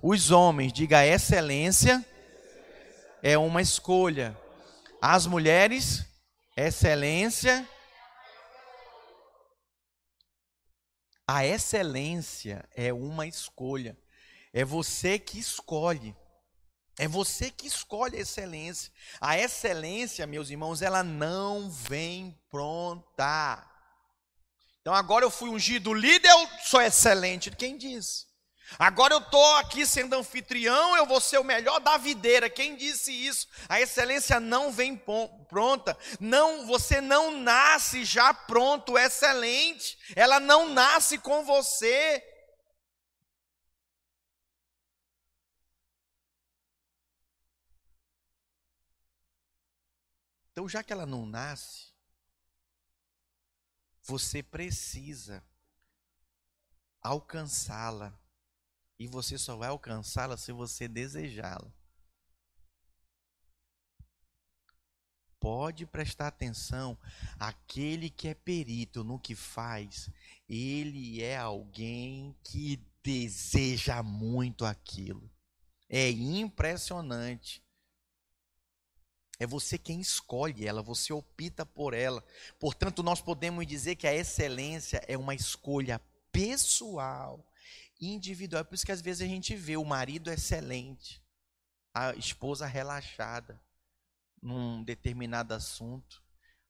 Os 0.01 0.31
homens, 0.31 0.73
diga 0.73 1.05
excelência 1.05 2.05
é 3.21 3.37
uma 3.37 3.61
escolha. 3.61 4.37
As 5.01 5.25
mulheres, 5.25 6.05
excelência. 6.55 7.67
A 11.27 11.45
excelência 11.45 12.67
é 12.75 12.91
uma 12.91 13.27
escolha. 13.27 13.97
É 14.53 14.65
você 14.65 15.19
que 15.19 15.37
escolhe. 15.37 16.15
É 16.97 17.07
você 17.07 17.49
que 17.51 17.67
escolhe 17.67 18.17
a 18.17 18.21
excelência. 18.21 18.91
A 19.21 19.37
excelência, 19.37 20.27
meus 20.27 20.49
irmãos, 20.49 20.81
ela 20.81 21.03
não 21.03 21.69
vem 21.69 22.37
pronta. 22.49 23.65
Então 24.81 24.93
agora 24.93 25.25
eu 25.25 25.29
fui 25.29 25.49
ungido 25.49 25.93
líder, 25.93 26.29
eu 26.29 26.47
sou 26.63 26.81
excelente. 26.81 27.51
Quem 27.51 27.77
disse? 27.77 28.27
Agora 28.77 29.15
eu 29.15 29.19
estou 29.19 29.55
aqui 29.55 29.85
sendo 29.85 30.15
anfitrião, 30.15 30.95
eu 30.95 31.05
vou 31.05 31.19
ser 31.19 31.39
o 31.39 31.43
melhor 31.43 31.79
da 31.79 31.97
videira. 31.97 32.49
Quem 32.49 32.75
disse 32.75 33.11
isso? 33.11 33.47
A 33.67 33.81
excelência 33.81 34.39
não 34.39 34.71
vem 34.71 34.95
pronta. 34.95 35.97
Não, 36.19 36.67
você 36.67 37.01
não 37.01 37.31
nasce 37.31 38.05
já 38.05 38.33
pronto, 38.33 38.97
excelente. 38.97 39.97
Ela 40.15 40.39
não 40.39 40.69
nasce 40.69 41.17
com 41.17 41.43
você. 41.43 42.23
Então, 50.51 50.67
já 50.67 50.83
que 50.83 50.91
ela 50.93 51.05
não 51.05 51.25
nasce, 51.25 51.88
você 54.09 54.41
precisa 54.41 55.43
alcançá-la. 56.99 58.19
E 58.97 59.07
você 59.07 59.37
só 59.37 59.55
vai 59.55 59.69
alcançá-la 59.69 60.35
se 60.35 60.51
você 60.51 60.87
desejá-la. 60.87 61.71
Pode 65.39 65.85
prestar 65.85 66.27
atenção, 66.27 66.97
aquele 67.39 68.09
que 68.09 68.27
é 68.27 68.33
perito 68.33 69.05
no 69.05 69.17
que 69.17 69.35
faz, 69.35 70.09
ele 70.49 71.21
é 71.21 71.37
alguém 71.37 72.35
que 72.43 72.75
deseja 73.01 74.03
muito 74.03 74.65
aquilo. 74.65 75.31
É 75.87 76.09
impressionante. 76.09 77.63
É 79.39 79.47
você 79.47 79.77
quem 79.77 80.01
escolhe 80.01 80.67
ela, 80.67 80.81
você 80.81 81.13
opta 81.13 81.65
por 81.65 81.93
ela. 81.93 82.21
Portanto, 82.59 83.01
nós 83.01 83.21
podemos 83.21 83.65
dizer 83.65 83.95
que 83.95 84.05
a 84.05 84.13
excelência 84.13 85.01
é 85.07 85.17
uma 85.17 85.33
escolha 85.33 86.01
pessoal, 86.29 87.49
individual. 88.01 88.61
É 88.61 88.63
por 88.65 88.75
isso 88.75 88.85
que 88.85 88.91
às 88.91 89.01
vezes 89.01 89.21
a 89.21 89.27
gente 89.27 89.55
vê 89.55 89.77
o 89.77 89.85
marido 89.85 90.29
excelente, 90.29 91.23
a 91.93 92.13
esposa 92.15 92.65
relaxada 92.65 93.59
num 94.41 94.83
determinado 94.83 95.53
assunto. 95.53 96.21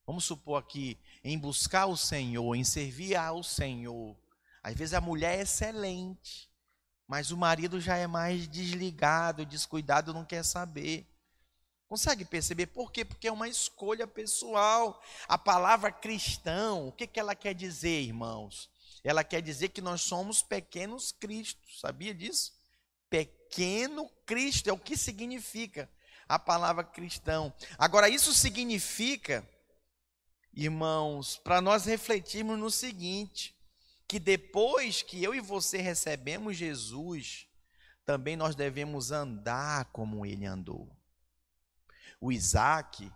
Vamos 0.06 0.24
supor 0.26 0.60
aqui, 0.60 1.00
em 1.24 1.38
buscar 1.38 1.88
o 1.88 1.98
Senhor, 1.98 2.56
em 2.56 2.64
servir 2.64 3.16
ao 3.16 3.44
Senhor. 3.44 4.16
Às 4.62 4.76
vezes 4.76 4.94
a 4.94 5.02
mulher 5.02 5.40
é 5.40 5.42
excelente, 5.42 6.50
mas 7.08 7.32
o 7.32 7.38
marido 7.38 7.80
já 7.80 7.98
é 7.98 8.06
mais 8.06 8.48
desligado, 8.48 9.46
descuidado, 9.46 10.14
não 10.14 10.26
quer 10.26 10.44
saber. 10.44 11.08
Consegue 11.90 12.24
perceber 12.24 12.68
por 12.68 12.92
quê? 12.92 13.04
Porque 13.04 13.28
é 13.28 13.32
uma 13.32 13.50
escolha 13.50 14.06
pessoal. 14.06 15.02
A 15.28 15.40
palavra 15.40 15.92
cristão, 15.92 16.88
o 16.88 16.92
que, 16.92 17.08
que 17.08 17.20
ela 17.20 17.34
quer 17.34 17.56
dizer, 17.56 18.04
irmãos? 18.04 18.70
Ela 19.04 19.24
quer 19.24 19.42
dizer 19.42 19.70
que 19.70 19.82
nós 19.82 20.02
somos 20.02 20.44
pequenos 20.44 21.12
cristos, 21.12 21.80
sabia 21.80 22.14
disso? 22.14 22.54
Pequeno 23.10 24.08
Cristo 24.24 24.70
é 24.70 24.74
o 24.74 24.78
que 24.78 24.96
significa 24.96 25.90
a 26.28 26.38
palavra 26.38 26.84
cristão. 26.84 27.52
Agora, 27.76 28.08
isso 28.08 28.34
significa, 28.34 29.44
irmãos, 30.54 31.38
para 31.38 31.60
nós 31.60 31.86
refletirmos 31.86 32.60
no 32.60 32.70
seguinte: 32.70 33.56
que 34.08 34.20
depois 34.20 35.02
que 35.02 35.24
eu 35.24 35.34
e 35.34 35.40
você 35.40 35.80
recebemos 35.80 36.56
Jesus, 36.56 37.48
também 38.06 38.36
nós 38.36 38.56
devemos 38.56 39.12
andar 39.12 39.86
como 39.86 40.24
ele 40.24 40.46
andou. 40.46 40.99
O 42.20 42.32
Isaac, 42.32 43.12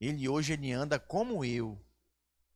ele 0.00 0.28
hoje 0.28 0.52
ele 0.52 0.72
anda 0.72 0.98
como 0.98 1.44
eu, 1.44 1.80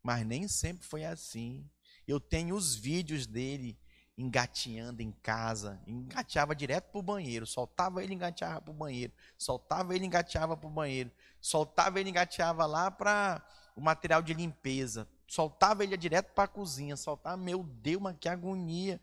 mas 0.02 0.24
nem 0.24 0.46
sempre 0.46 0.86
foi 0.86 1.04
assim. 1.04 1.68
Eu 2.06 2.20
tenho 2.20 2.54
os 2.54 2.74
vídeos 2.74 3.26
dele 3.26 3.78
engateando 4.16 5.00
em 5.00 5.12
casa, 5.12 5.80
engateava 5.86 6.54
direto 6.54 6.90
para 6.90 6.98
o 6.98 7.02
banheiro, 7.02 7.46
soltava 7.46 8.02
ele, 8.02 8.14
engateava 8.14 8.60
para 8.60 8.72
o 8.72 8.74
banheiro, 8.74 9.12
soltava 9.36 9.94
ele, 9.94 10.06
engateava 10.06 10.56
para 10.56 10.66
o 10.66 10.72
banheiro, 10.72 11.10
soltava 11.40 12.00
ele, 12.00 12.10
engateava 12.10 12.66
lá 12.66 12.90
para 12.90 13.40
o 13.76 13.80
material 13.80 14.20
de 14.20 14.34
limpeza, 14.34 15.08
soltava 15.28 15.84
ele 15.84 15.96
direto 15.96 16.32
para 16.32 16.44
a 16.44 16.48
cozinha, 16.48 16.96
soltava, 16.96 17.36
meu 17.36 17.62
Deus, 17.62 18.02
mas 18.02 18.16
que 18.18 18.28
agonia. 18.28 19.00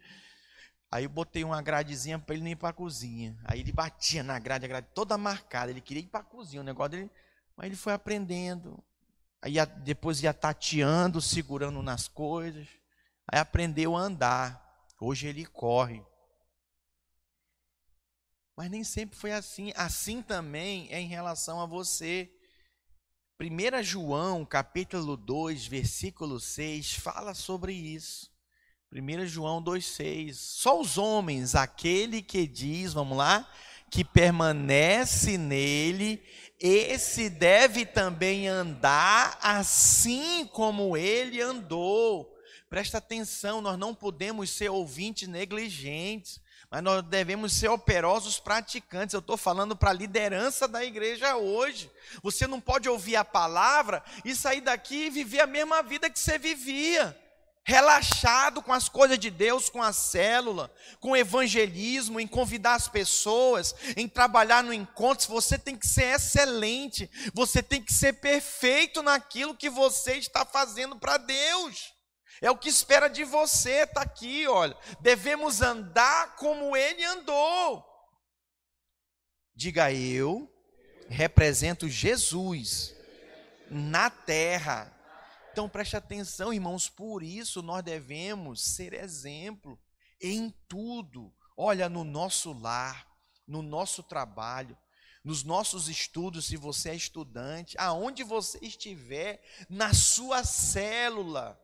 Aí 0.91 1.03
eu 1.03 1.09
botei 1.09 1.43
uma 1.43 1.61
gradezinha 1.61 2.17
para 2.17 2.35
ele 2.35 2.43
não 2.43 2.51
ir 2.51 2.55
para 2.55 2.69
a 2.69 2.73
cozinha. 2.73 3.37
Aí 3.43 3.59
ele 3.59 3.71
batia 3.71 4.23
na 4.23 4.39
grade, 4.39 4.65
a 4.65 4.67
grade 4.67 4.87
toda 4.93 5.17
marcada. 5.17 5.71
Ele 5.71 5.81
queria 5.81 6.03
ir 6.03 6.07
para 6.07 6.21
a 6.21 6.23
cozinha, 6.23 6.61
o 6.61 6.65
negócio 6.65 6.91
dele. 6.91 7.11
Mas 7.55 7.67
ele 7.67 7.75
foi 7.75 7.93
aprendendo. 7.93 8.81
Aí 9.41 9.55
depois 9.83 10.23
ia 10.23 10.33
tateando, 10.33 11.21
segurando 11.21 11.81
nas 11.81 12.07
coisas. 12.07 12.67
Aí 13.27 13.39
aprendeu 13.39 13.95
a 13.95 14.01
andar. 14.01 14.63
Hoje 14.99 15.27
ele 15.27 15.45
corre. 15.45 16.03
Mas 18.55 18.71
nem 18.71 18.83
sempre 18.83 19.17
foi 19.17 19.33
assim. 19.33 19.73
Assim 19.75 20.21
também 20.21 20.87
é 20.91 20.99
em 20.99 21.07
relação 21.07 21.59
a 21.59 21.65
você. 21.65 22.31
1 23.37 23.83
João, 23.83 24.45
capítulo 24.45 25.17
2, 25.17 25.67
versículo 25.67 26.39
6, 26.39 26.93
fala 26.93 27.33
sobre 27.33 27.73
isso. 27.73 28.34
1 28.91 29.25
João 29.25 29.63
2,6. 29.63 30.33
Só 30.33 30.79
os 30.79 30.97
homens, 30.97 31.55
aquele 31.55 32.21
que 32.21 32.47
diz, 32.47 32.93
vamos 32.93 33.17
lá, 33.17 33.49
que 33.89 34.03
permanece 34.03 35.37
nele, 35.37 36.21
esse 36.59 37.29
deve 37.29 37.85
também 37.85 38.47
andar 38.47 39.37
assim 39.41 40.45
como 40.51 40.95
ele 40.95 41.41
andou. 41.41 42.33
Presta 42.69 42.97
atenção, 42.97 43.61
nós 43.61 43.77
não 43.77 43.93
podemos 43.93 44.49
ser 44.49 44.69
ouvintes 44.69 45.27
negligentes 45.27 46.41
mas 46.69 46.83
nós 46.83 47.03
devemos 47.03 47.53
ser 47.53 47.69
operosos 47.69 48.39
praticantes. 48.39 49.13
Eu 49.13 49.19
estou 49.19 49.37
falando 49.37 49.75
para 49.75 49.91
a 49.91 49.93
liderança 49.93 50.67
da 50.67 50.83
igreja 50.83 51.37
hoje. 51.37 51.89
Você 52.21 52.47
não 52.47 52.59
pode 52.59 52.89
ouvir 52.89 53.15
a 53.15 53.23
palavra 53.23 54.03
e 54.23 54.35
sair 54.35 54.61
daqui 54.61 55.05
e 55.05 55.09
viver 55.09 55.39
a 55.39 55.47
mesma 55.47 55.81
vida 55.81 56.09
que 56.09 56.19
você 56.19 56.37
vivia. 56.37 57.17
Relaxado 57.67 58.61
com 58.61 58.71
as 58.71 58.87
coisas 58.87 59.17
de 59.17 59.31
Deus, 59.31 59.69
com 59.69 59.81
a 59.81 59.91
célula, 59.91 60.71
com 60.99 61.11
o 61.11 61.17
evangelismo, 61.17 62.19
em 62.19 62.27
convidar 62.27 62.75
as 62.75 62.87
pessoas, 62.87 63.73
em 63.97 64.07
trabalhar 64.07 64.63
no 64.63 64.71
encontro. 64.71 65.27
Você 65.29 65.57
tem 65.57 65.75
que 65.75 65.87
ser 65.87 66.13
excelente, 66.13 67.09
você 67.33 67.63
tem 67.63 67.81
que 67.81 67.91
ser 67.91 68.13
perfeito 68.13 69.01
naquilo 69.01 69.57
que 69.57 69.67
você 69.67 70.13
está 70.13 70.45
fazendo 70.45 70.95
para 70.99 71.17
Deus. 71.17 71.91
É 72.39 72.51
o 72.51 72.57
que 72.57 72.69
espera 72.69 73.07
de 73.07 73.23
você, 73.23 73.81
está 73.81 74.01
aqui, 74.01 74.47
olha. 74.47 74.77
Devemos 74.99 75.61
andar 75.63 76.35
como 76.35 76.77
ele 76.77 77.03
andou. 77.03 77.83
Diga 79.55 79.91
eu, 79.91 80.47
represento 81.09 81.89
Jesus 81.89 82.93
na 83.71 84.11
terra. 84.11 84.94
Então 85.55 85.69
preste 85.69 85.95
atenção, 85.95 86.51
irmãos, 86.51 86.89
por 86.89 87.23
isso 87.23 87.61
nós 87.61 87.81
devemos 87.81 88.61
ser 88.61 88.91
exemplo 88.91 89.79
em 90.21 90.53
tudo. 90.67 91.33
Olha, 91.55 91.87
no 91.87 92.03
nosso 92.03 92.51
lar, 92.51 93.07
no 93.47 93.61
nosso 93.61 94.03
trabalho, 94.03 94.77
nos 95.23 95.45
nossos 95.45 95.87
estudos, 95.87 96.47
se 96.47 96.57
você 96.57 96.89
é 96.89 96.95
estudante, 96.95 97.73
aonde 97.79 98.21
você 98.21 98.59
estiver, 98.61 99.41
na 99.69 99.93
sua 99.93 100.43
célula 100.43 101.57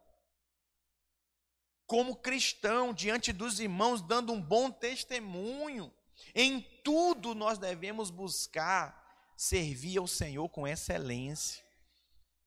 como 1.86 2.16
cristão, 2.16 2.94
diante 2.94 3.34
dos 3.34 3.60
irmãos, 3.60 4.02
dando 4.02 4.32
um 4.32 4.42
bom 4.42 4.72
testemunho. 4.72 5.94
Em 6.34 6.62
tudo 6.82 7.36
nós 7.36 7.58
devemos 7.58 8.10
buscar 8.10 9.34
servir 9.36 9.98
ao 9.98 10.08
Senhor 10.08 10.48
com 10.48 10.66
excelência. 10.66 11.62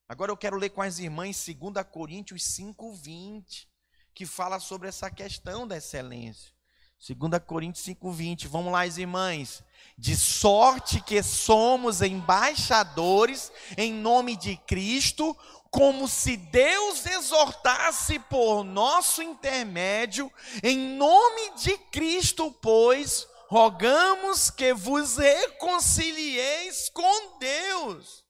Agora 0.07 0.31
eu 0.31 0.37
quero 0.37 0.59
ler 0.59 0.69
com 0.71 0.83
as 0.83 0.99
irmãs 0.99 1.37
2 1.47 1.83
Coríntios 1.91 2.43
5:20, 2.43 3.67
que 4.15 4.27
fala 4.27 4.61
sobre 4.61 4.89
essa 4.89 5.11
questão 5.11 5.67
da 5.67 5.79
excelência. 5.79 6.53
2 6.99 7.39
Coríntios 7.47 7.85
5:20. 7.85 8.47
Vamos 8.47 8.73
lá, 8.73 8.83
as 8.83 8.99
irmãs. 8.99 9.63
De 9.97 10.15
sorte 10.15 11.01
que 11.01 11.23
somos 11.23 12.03
embaixadores 12.03 13.51
em 13.79 13.93
nome 13.93 14.37
de 14.37 14.57
Cristo, 14.59 15.37
como 15.71 16.07
se 16.07 16.37
Deus 16.37 17.07
exortasse 17.07 18.19
por 18.19 18.63
nosso 18.63 19.23
intermédio, 19.23 20.31
em 20.63 20.79
nome 20.97 21.57
de 21.57 21.77
Cristo, 21.91 22.53
pois, 22.63 23.27
rogamos 23.49 24.51
que 24.51 24.73
vos 24.75 25.17
reconcilieis 25.17 26.91
com 26.91 27.39
Deus. 27.39 28.24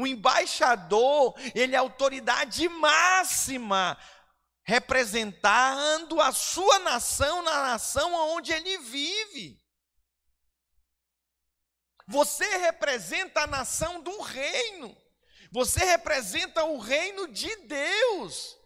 O 0.00 0.06
embaixador, 0.06 1.34
ele 1.54 1.74
é 1.74 1.78
autoridade 1.78 2.66
máxima, 2.70 3.98
representando 4.62 6.18
a 6.22 6.32
sua 6.32 6.78
nação 6.78 7.42
na 7.42 7.66
nação 7.66 8.14
onde 8.34 8.50
ele 8.50 8.78
vive. 8.78 9.60
Você 12.08 12.46
representa 12.56 13.42
a 13.42 13.46
nação 13.46 14.00
do 14.00 14.22
reino. 14.22 14.96
Você 15.52 15.84
representa 15.84 16.64
o 16.64 16.78
reino 16.78 17.28
de 17.28 17.54
Deus. 17.66 18.56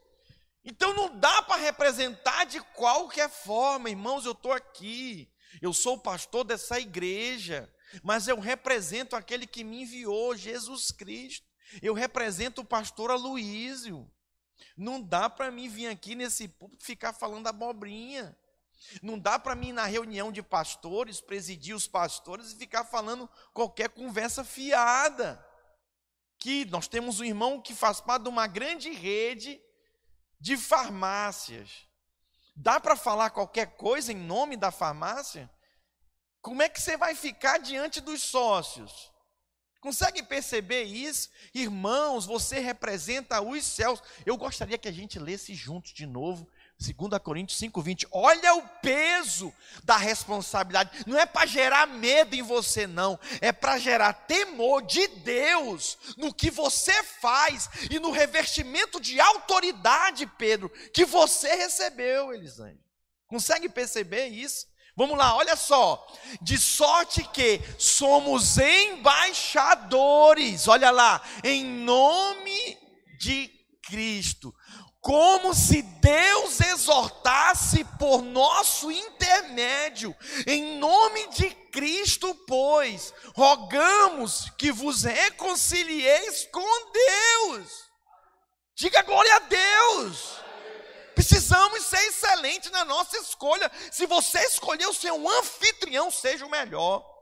Então 0.64 0.94
não 0.94 1.18
dá 1.18 1.42
para 1.42 1.61
representar 1.61 2.44
de 2.44 2.61
qualquer 2.61 3.28
forma, 3.28 3.90
irmãos. 3.90 4.24
Eu 4.24 4.32
estou 4.32 4.52
aqui, 4.52 5.28
eu 5.61 5.72
sou 5.74 5.96
o 5.96 6.00
pastor 6.00 6.44
dessa 6.44 6.78
igreja, 6.78 7.68
mas 8.02 8.28
eu 8.28 8.38
represento 8.38 9.16
aquele 9.16 9.46
que 9.46 9.64
me 9.64 9.83
enviou, 9.83 10.37
Jesus 10.37 10.90
Cristo. 10.90 11.46
Eu 11.83 11.94
represento 11.94 12.61
o 12.61 12.64
pastor 12.64 13.11
Aloísio. 13.11 14.11
Não 14.76 15.00
dá 15.00 15.28
para 15.28 15.50
mim 15.50 15.68
vir 15.68 15.88
aqui 15.88 16.14
nesse 16.14 16.48
púlpito 16.48 16.85
ficar 16.85 17.12
falando 17.12 17.46
abobrinha. 17.46 18.37
Não 19.02 19.18
dá 19.18 19.38
para 19.38 19.54
mim 19.54 19.72
na 19.72 19.87
reunião 19.87 20.30
de 20.30 20.42
pastores, 20.42 21.20
presidir 21.20 21.74
os 21.74 21.87
pastores 21.87 22.52
e 22.52 22.57
ficar 22.57 22.85
falando 22.85 23.28
qualquer 23.52 23.88
conversa 23.88 24.44
fiada 24.44 25.44
que 26.38 26.64
nós 26.66 26.87
temos 26.87 27.20
um 27.20 27.24
irmão 27.24 27.61
que 27.61 27.74
faz 27.74 28.00
parte 28.00 28.24
de 28.24 28.28
uma 28.28 28.46
grande 28.46 28.90
rede 28.90 29.61
de 30.38 30.57
farmácias. 30.57 31.88
Dá 32.54 32.78
para 32.78 32.96
falar 32.96 33.30
qualquer 33.30 33.76
coisa 33.76 34.12
em 34.12 34.16
nome 34.16 34.57
da 34.57 34.70
farmácia? 34.70 35.50
Como 36.44 36.62
é 36.62 36.68
que 36.68 36.78
você 36.78 36.94
vai 36.94 37.14
ficar 37.14 37.57
diante 37.57 38.02
dos 38.02 38.22
sócios? 38.22 39.11
Consegue 39.80 40.22
perceber 40.22 40.83
isso? 40.83 41.30
Irmãos, 41.54 42.26
você 42.26 42.59
representa 42.59 43.40
os 43.40 43.64
céus. 43.64 44.02
Eu 44.26 44.37
gostaria 44.37 44.76
que 44.76 44.87
a 44.87 44.92
gente 44.92 45.18
lesse 45.18 45.54
juntos 45.54 45.94
de 45.94 46.04
novo 46.04 46.46
2 46.78 47.18
Coríntios 47.22 47.59
5,20. 47.59 48.09
Olha 48.12 48.57
o 48.57 48.68
peso 48.83 49.54
da 49.85 49.96
responsabilidade. 49.96 50.90
Não 51.07 51.18
é 51.18 51.24
para 51.24 51.46
gerar 51.46 51.87
medo 51.87 52.35
em 52.35 52.42
você, 52.42 52.87
não. 52.87 53.18
É 53.40 53.50
para 53.50 53.78
gerar 53.78 54.12
temor 54.12 54.83
de 54.83 55.07
Deus 55.07 55.96
no 56.18 56.33
que 56.33 56.50
você 56.50 57.02
faz 57.22 57.70
e 57.90 57.98
no 57.98 58.11
revestimento 58.11 59.00
de 59.00 59.18
autoridade, 59.18 60.26
Pedro, 60.37 60.68
que 60.92 61.07
você 61.07 61.54
recebeu, 61.54 62.35
Elisângela. 62.35 62.85
Consegue 63.26 63.66
perceber 63.66 64.26
isso? 64.26 64.66
Vamos 64.96 65.18
lá, 65.18 65.37
olha 65.37 65.57
só. 65.57 66.07
De 66.40 66.57
sorte 66.59 67.22
que 67.24 67.61
somos 67.78 68.57
embaixadores, 68.59 70.68
olha 70.68 70.90
lá, 70.90 71.20
em 71.42 71.64
nome 71.64 72.78
de 73.18 73.50
Cristo 73.83 74.54
como 75.04 75.52
se 75.52 75.83
Deus 75.83 76.62
exortasse 76.62 77.85
por 77.98 78.22
nosso 78.22 78.90
intermédio, 78.90 80.16
em 80.46 80.78
nome 80.78 81.28
de 81.28 81.50
Cristo, 81.70 82.35
pois, 82.46 83.12
rogamos 83.35 84.50
que 84.57 84.72
vos 84.72 85.02
reconcilieis 85.02 86.48
com 86.50 86.90
Deus. 86.90 87.85
Diga 88.74 89.02
glória 89.02 89.37
a 89.37 89.40
Deus. 89.40 90.42
Precisamos 91.14 91.85
ser 91.85 92.03
excelentes 92.09 92.70
na 92.70 92.85
nossa 92.85 93.16
escolha. 93.18 93.70
Se 93.90 94.07
você 94.07 94.38
escolheu 94.46 94.92
ser 94.92 95.12
um 95.12 95.29
anfitrião, 95.29 96.11
seja 96.11 96.44
o 96.44 96.50
melhor. 96.50 97.14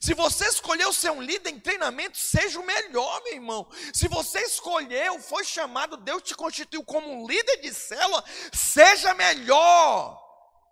Se 0.00 0.12
você 0.12 0.46
escolheu 0.46 0.92
ser 0.92 1.10
um 1.10 1.22
líder 1.22 1.50
em 1.50 1.60
treinamento, 1.60 2.18
seja 2.18 2.60
o 2.60 2.66
melhor, 2.66 3.22
meu 3.24 3.34
irmão. 3.34 3.70
Se 3.92 4.06
você 4.06 4.40
escolheu, 4.40 5.18
foi 5.20 5.44
chamado, 5.44 5.96
Deus 5.96 6.22
te 6.22 6.34
constituiu 6.34 6.84
como 6.84 7.10
um 7.10 7.26
líder 7.26 7.62
de 7.62 7.72
célula, 7.72 8.22
seja 8.52 9.14
melhor. 9.14 10.22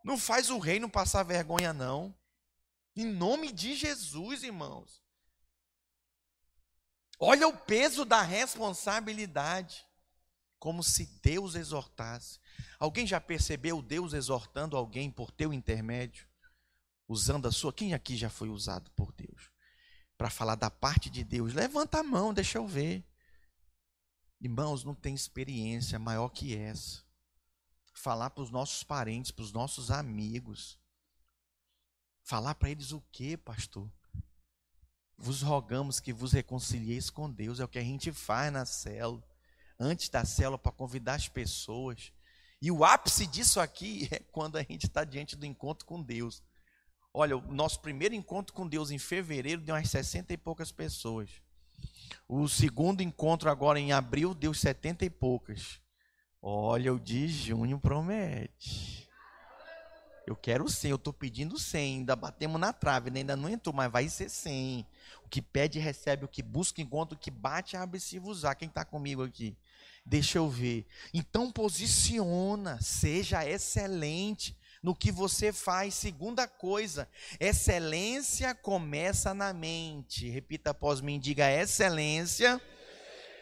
Não 0.04 0.18
faz 0.18 0.50
o 0.50 0.58
reino 0.58 0.88
passar 0.88 1.22
vergonha, 1.22 1.72
não. 1.72 2.14
Em 2.94 3.06
nome 3.06 3.52
de 3.52 3.74
Jesus, 3.74 4.42
irmãos. 4.42 5.02
Olha 7.18 7.48
o 7.48 7.56
peso 7.56 8.04
da 8.04 8.20
responsabilidade. 8.20 9.84
Como 10.58 10.82
se 10.82 11.06
Deus 11.22 11.54
exortasse. 11.54 12.38
Alguém 12.78 13.06
já 13.06 13.20
percebeu 13.20 13.80
Deus 13.82 14.12
exortando 14.12 14.76
alguém 14.76 15.10
por 15.10 15.30
teu 15.30 15.52
intermédio? 15.52 16.26
usando 17.08 17.46
a 17.46 17.52
sua. 17.52 17.72
Quem 17.72 17.94
aqui 17.94 18.16
já 18.16 18.28
foi 18.28 18.48
usado 18.48 18.90
por 18.92 19.12
Deus? 19.12 19.50
Para 20.16 20.30
falar 20.30 20.54
da 20.54 20.70
parte 20.70 21.10
de 21.10 21.22
Deus, 21.22 21.52
levanta 21.52 22.00
a 22.00 22.02
mão, 22.02 22.32
deixa 22.32 22.58
eu 22.58 22.66
ver. 22.66 23.04
Irmãos, 24.40 24.84
não 24.84 24.94
tem 24.94 25.14
experiência 25.14 25.98
maior 25.98 26.28
que 26.28 26.56
essa. 26.56 27.04
Falar 27.92 28.30
para 28.30 28.42
os 28.42 28.50
nossos 28.50 28.82
parentes, 28.82 29.30
para 29.30 29.42
os 29.42 29.52
nossos 29.52 29.90
amigos. 29.90 30.78
Falar 32.22 32.54
para 32.54 32.70
eles 32.70 32.92
o 32.92 33.00
que, 33.12 33.36
pastor? 33.36 33.90
Vos 35.16 35.40
rogamos 35.42 35.98
que 36.00 36.12
vos 36.12 36.32
reconcilieis 36.32 37.08
com 37.08 37.30
Deus. 37.30 37.60
É 37.60 37.64
o 37.64 37.68
que 37.68 37.78
a 37.78 37.84
gente 37.84 38.12
faz 38.12 38.52
na 38.52 38.66
célula. 38.66 39.22
Antes 39.78 40.08
da 40.08 40.24
célula, 40.24 40.58
para 40.58 40.72
convidar 40.72 41.14
as 41.14 41.28
pessoas. 41.28 42.12
E 42.60 42.70
o 42.70 42.84
ápice 42.84 43.26
disso 43.26 43.60
aqui 43.60 44.08
é 44.12 44.18
quando 44.32 44.56
a 44.56 44.62
gente 44.62 44.86
está 44.86 45.04
diante 45.04 45.36
do 45.36 45.46
encontro 45.46 45.86
com 45.86 46.02
Deus. 46.02 46.42
Olha, 47.12 47.36
o 47.36 47.52
nosso 47.52 47.80
primeiro 47.80 48.14
encontro 48.14 48.54
com 48.54 48.68
Deus 48.68 48.90
em 48.90 48.98
fevereiro 48.98 49.62
deu 49.62 49.74
umas 49.74 49.88
60 49.88 50.32
e 50.32 50.36
poucas 50.36 50.70
pessoas. 50.70 51.30
O 52.28 52.48
segundo 52.48 53.02
encontro 53.02 53.48
agora 53.48 53.80
em 53.80 53.92
abril 53.92 54.34
deu 54.34 54.52
setenta 54.52 55.04
e 55.04 55.10
poucas. 55.10 55.80
Olha, 56.42 56.92
o 56.92 57.00
de 57.00 57.26
junho 57.28 57.78
promete. 57.78 59.08
Eu 60.26 60.34
quero 60.34 60.68
100, 60.68 60.90
eu 60.90 60.96
estou 60.96 61.12
pedindo 61.12 61.56
100, 61.56 61.98
ainda 61.98 62.16
batemos 62.16 62.60
na 62.60 62.72
trave, 62.72 63.10
né? 63.10 63.20
ainda 63.20 63.36
não 63.36 63.48
entrou, 63.48 63.72
mas 63.72 63.90
vai 63.90 64.08
ser 64.08 64.28
100. 64.28 64.84
O 65.24 65.28
que 65.28 65.40
pede, 65.40 65.78
recebe, 65.78 66.24
o 66.24 66.28
que 66.28 66.42
busca, 66.42 66.82
encontra, 66.82 67.14
o 67.14 67.18
que 67.18 67.30
bate, 67.30 67.76
abre 67.76 68.00
se 68.00 68.18
usar. 68.18 68.56
Quem 68.56 68.68
está 68.68 68.84
comigo 68.84 69.22
aqui? 69.22 69.56
Deixa 70.06 70.38
eu 70.38 70.48
ver. 70.48 70.86
Então 71.12 71.50
posiciona, 71.50 72.80
seja 72.80 73.44
excelente 73.46 74.56
no 74.82 74.94
que 74.94 75.10
você 75.10 75.52
faz. 75.52 75.94
Segunda 75.94 76.46
coisa, 76.46 77.08
excelência 77.40 78.54
começa 78.54 79.34
na 79.34 79.52
mente. 79.52 80.30
Repita 80.30 80.70
após 80.70 81.00
mim, 81.00 81.18
diga 81.18 81.50
excelência 81.50 82.60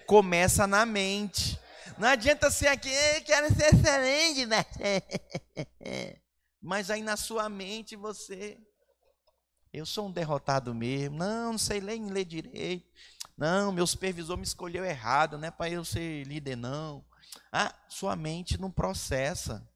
começa 0.07 0.67
na 0.67 0.87
mente. 0.87 1.59
Não 1.99 2.09
adianta 2.09 2.51
ser 2.51 2.69
aqui, 2.69 2.91
quero 3.25 3.55
ser 3.55 3.75
excelente, 3.75 4.47
né? 4.47 4.65
Mas 6.61 6.91
aí 6.91 7.03
na 7.03 7.17
sua 7.17 7.49
mente 7.49 7.95
você, 7.95 8.59
eu 9.75 9.85
sou 9.85 10.07
um 10.07 10.13
derrotado 10.13 10.73
mesmo. 10.75 11.17
Não, 11.17 11.53
não 11.53 11.59
sei 11.59 11.81
ler, 11.81 12.01
ler 12.01 12.25
direito. 12.25 12.89
Não, 13.37 13.73
meu 13.73 13.87
supervisor 13.87 14.37
me 14.37 14.45
escolheu 14.45 14.85
errado, 14.85 15.37
não 15.37 15.49
é 15.49 15.51
para 15.51 15.71
eu 15.71 15.85
ser 15.85 16.25
líder, 16.25 16.57
não. 16.57 17.05
Ah, 17.51 17.75
sua 17.89 18.15
mente 18.15 18.57
não 18.57 18.71
processa. 18.71 19.69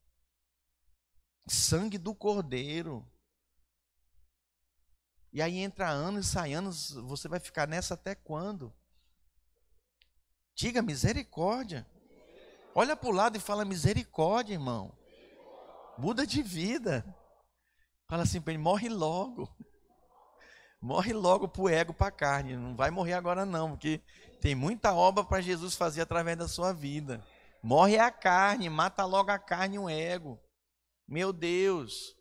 Sangue 1.49 1.99
do 1.99 2.15
cordeiro. 2.15 3.05
E 5.33 5.43
aí 5.43 5.59
entra 5.59 5.89
anos 5.89 6.27
e 6.27 6.31
sai 6.31 6.53
anos, 6.53 6.93
você 6.93 7.27
vai 7.27 7.41
ficar 7.41 7.67
nessa 7.67 7.95
até 7.95 8.15
quando? 8.15 8.73
Diga 10.55 10.81
misericórdia. 10.81 11.87
Olha 12.75 12.97
para 12.97 13.09
o 13.09 13.13
lado 13.13 13.37
e 13.37 13.41
fala 13.41 13.65
misericórdia, 13.65 14.55
irmão. 14.55 14.97
Muda 15.99 16.25
de 16.25 16.43
vida. 16.43 17.05
Fala 18.09 18.23
assim 18.23 18.41
para 18.41 18.53
ele, 18.53 18.63
morre 18.63 18.89
logo. 18.89 19.53
Morre 20.81 21.13
logo 21.13 21.49
para 21.49 21.63
o 21.63 21.69
ego, 21.69 21.93
para 21.93 22.07
a 22.07 22.13
carne. 22.13 22.57
Não 22.57 22.77
vai 22.77 22.91
morrer 22.91 23.15
agora 23.15 23.45
não, 23.45 23.71
porque 23.71 24.01
tem 24.41 24.55
muita 24.55 24.93
obra 24.95 25.25
para 25.25 25.41
Jesus 25.41 25.75
fazer 25.75 26.03
através 26.03 26.37
da 26.37 26.47
sua 26.47 26.73
vida. 26.73 27.25
Morre 27.63 27.99
a 27.99 28.11
carne, 28.11 28.69
mata 28.71 29.05
logo 29.05 29.31
a 29.31 29.39
carne 29.39 29.79
o 29.79 29.89
ego. 29.89 30.39
Meu 31.07 31.33
Deus. 31.33 32.15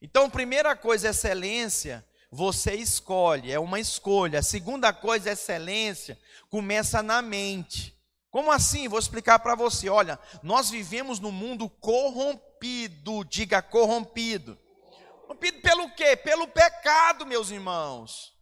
Então, 0.00 0.28
primeira 0.28 0.76
coisa, 0.76 1.08
excelência, 1.08 2.04
você 2.30 2.74
escolhe, 2.74 3.52
é 3.52 3.58
uma 3.58 3.80
escolha. 3.80 4.40
A 4.40 4.42
segunda 4.42 4.92
coisa, 4.92 5.30
excelência, 5.30 6.18
começa 6.50 7.02
na 7.02 7.22
mente. 7.22 7.96
Como 8.30 8.50
assim? 8.50 8.88
Vou 8.88 8.98
explicar 8.98 9.38
para 9.38 9.54
você. 9.54 9.88
Olha, 9.88 10.18
nós 10.42 10.70
vivemos 10.70 11.20
num 11.20 11.30
mundo 11.30 11.68
corrompido, 11.68 13.24
diga 13.24 13.62
corrompido. 13.62 14.58
Corrompido 15.42 15.60
pelo 15.60 15.90
quê? 15.90 16.16
Pelo 16.16 16.46
pecado, 16.46 17.26
meus 17.26 17.50
irmãos. 17.50 18.32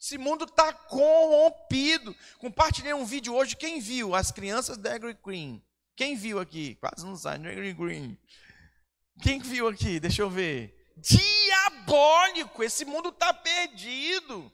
Esse 0.00 0.18
mundo 0.18 0.44
está 0.44 0.72
corrompido. 0.72 2.14
Compartilhei 2.38 2.92
um 2.92 3.04
vídeo 3.04 3.34
hoje. 3.34 3.54
Quem 3.54 3.80
viu? 3.80 4.14
As 4.14 4.32
crianças 4.32 4.76
da 4.76 4.94
Agri 4.94 5.16
Green. 5.24 5.62
Quem 5.94 6.16
viu 6.16 6.40
aqui? 6.40 6.74
Quase 6.76 7.06
não 7.06 7.16
sai, 7.16 7.36
Agri 7.36 7.72
Green. 7.72 8.18
Quem 9.22 9.38
viu 9.38 9.68
aqui? 9.68 10.00
Deixa 10.00 10.22
eu 10.22 10.30
ver. 10.30 10.92
Diabólico! 10.96 12.62
Esse 12.64 12.84
mundo 12.84 13.10
está 13.10 13.32
perdido. 13.32 14.52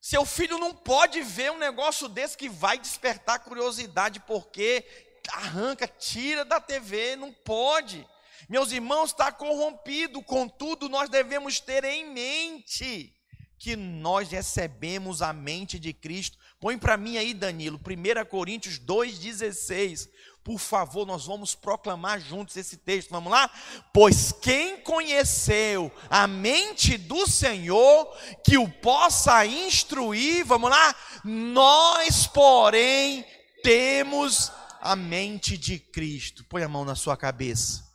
Seu 0.00 0.24
filho 0.24 0.56
não 0.58 0.72
pode 0.72 1.20
ver 1.22 1.50
um 1.50 1.58
negócio 1.58 2.08
desse 2.08 2.36
que 2.36 2.48
vai 2.48 2.78
despertar 2.78 3.40
curiosidade, 3.40 4.20
porque 4.20 4.84
arranca, 5.32 5.88
tira 5.88 6.44
da 6.44 6.60
TV, 6.60 7.16
não 7.16 7.32
pode. 7.32 8.06
Meus 8.48 8.70
irmãos, 8.70 9.10
está 9.10 9.32
corrompido, 9.32 10.22
contudo, 10.22 10.88
nós 10.88 11.08
devemos 11.08 11.58
ter 11.58 11.84
em 11.84 12.12
mente 12.12 13.12
que 13.58 13.74
nós 13.74 14.28
recebemos 14.28 15.22
a 15.22 15.32
mente 15.32 15.78
de 15.78 15.92
Cristo. 15.92 16.38
Põe 16.60 16.78
para 16.78 16.96
mim 16.96 17.16
aí, 17.16 17.32
Danilo, 17.34 17.78
1 17.78 18.24
Coríntios 18.26 18.78
2,16. 18.78 20.08
Por 20.44 20.58
favor, 20.58 21.04
nós 21.04 21.26
vamos 21.26 21.54
proclamar 21.56 22.20
juntos 22.20 22.56
esse 22.56 22.76
texto. 22.76 23.10
Vamos 23.10 23.32
lá? 23.32 23.50
Pois 23.92 24.30
quem 24.30 24.80
conheceu 24.80 25.90
a 26.08 26.28
mente 26.28 26.96
do 26.96 27.26
Senhor, 27.26 28.16
que 28.44 28.56
o 28.56 28.68
possa 28.68 29.44
instruir, 29.44 30.44
vamos 30.44 30.70
lá? 30.70 30.94
Nós, 31.24 32.28
porém, 32.28 33.26
temos 33.62 34.52
a 34.80 34.94
mente 34.94 35.58
de 35.58 35.80
Cristo. 35.80 36.44
Põe 36.44 36.62
a 36.62 36.68
mão 36.68 36.84
na 36.84 36.94
sua 36.94 37.16
cabeça. 37.16 37.85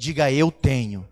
Diga: 0.00 0.32
Eu 0.32 0.50
tenho 0.50 1.06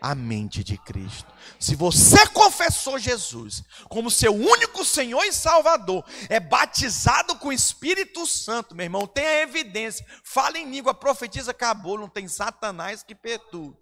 a 0.00 0.14
mente 0.14 0.64
de 0.64 0.78
Cristo. 0.78 1.30
Se 1.60 1.76
você 1.76 2.26
confessou 2.28 2.98
Jesus 2.98 3.62
como 3.86 4.10
seu 4.10 4.34
único 4.34 4.82
Senhor 4.82 5.22
e 5.24 5.32
Salvador, 5.32 6.02
é 6.30 6.40
batizado 6.40 7.36
com 7.36 7.48
o 7.48 7.52
Espírito 7.52 8.24
Santo, 8.26 8.74
meu 8.74 8.84
irmão, 8.84 9.06
tem 9.06 9.26
a 9.26 9.42
evidência. 9.42 10.06
Fala 10.24 10.56
em 10.56 10.70
língua, 10.70 10.94
profetiza, 10.94 11.50
acabou, 11.50 11.98
não 11.98 12.08
tem 12.08 12.26
Satanás 12.26 13.02
que 13.02 13.14
perturba. 13.14 13.76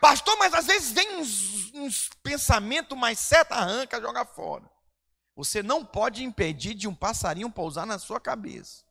Pastor, 0.00 0.38
mas 0.38 0.54
às 0.54 0.66
vezes 0.66 0.92
vem 0.92 1.16
uns, 1.16 1.72
uns 1.74 2.10
pensamentos 2.22 2.96
mais 2.96 3.18
certo, 3.18 3.54
arranca, 3.54 4.00
joga 4.00 4.24
fora. 4.24 4.70
Você 5.34 5.64
não 5.64 5.84
pode 5.84 6.22
impedir 6.22 6.74
de 6.74 6.86
um 6.86 6.94
passarinho 6.94 7.50
pousar 7.50 7.86
na 7.86 7.98
sua 7.98 8.20
cabeça. 8.20 8.84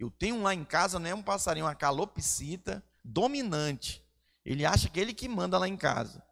Eu 0.00 0.10
tenho 0.10 0.36
um 0.36 0.42
lá 0.44 0.54
em 0.54 0.64
casa, 0.64 0.98
não 0.98 1.10
é 1.10 1.14
um 1.14 1.22
passarinho, 1.22 1.66
uma 1.66 1.74
calopsita 1.74 2.82
dominante. 3.08 4.04
Ele 4.44 4.64
acha 4.64 4.88
que 4.88 4.98
é 4.98 5.02
ele 5.02 5.14
que 5.14 5.28
manda 5.28 5.58
lá 5.58 5.68
em 5.68 5.76
casa. 5.76 6.22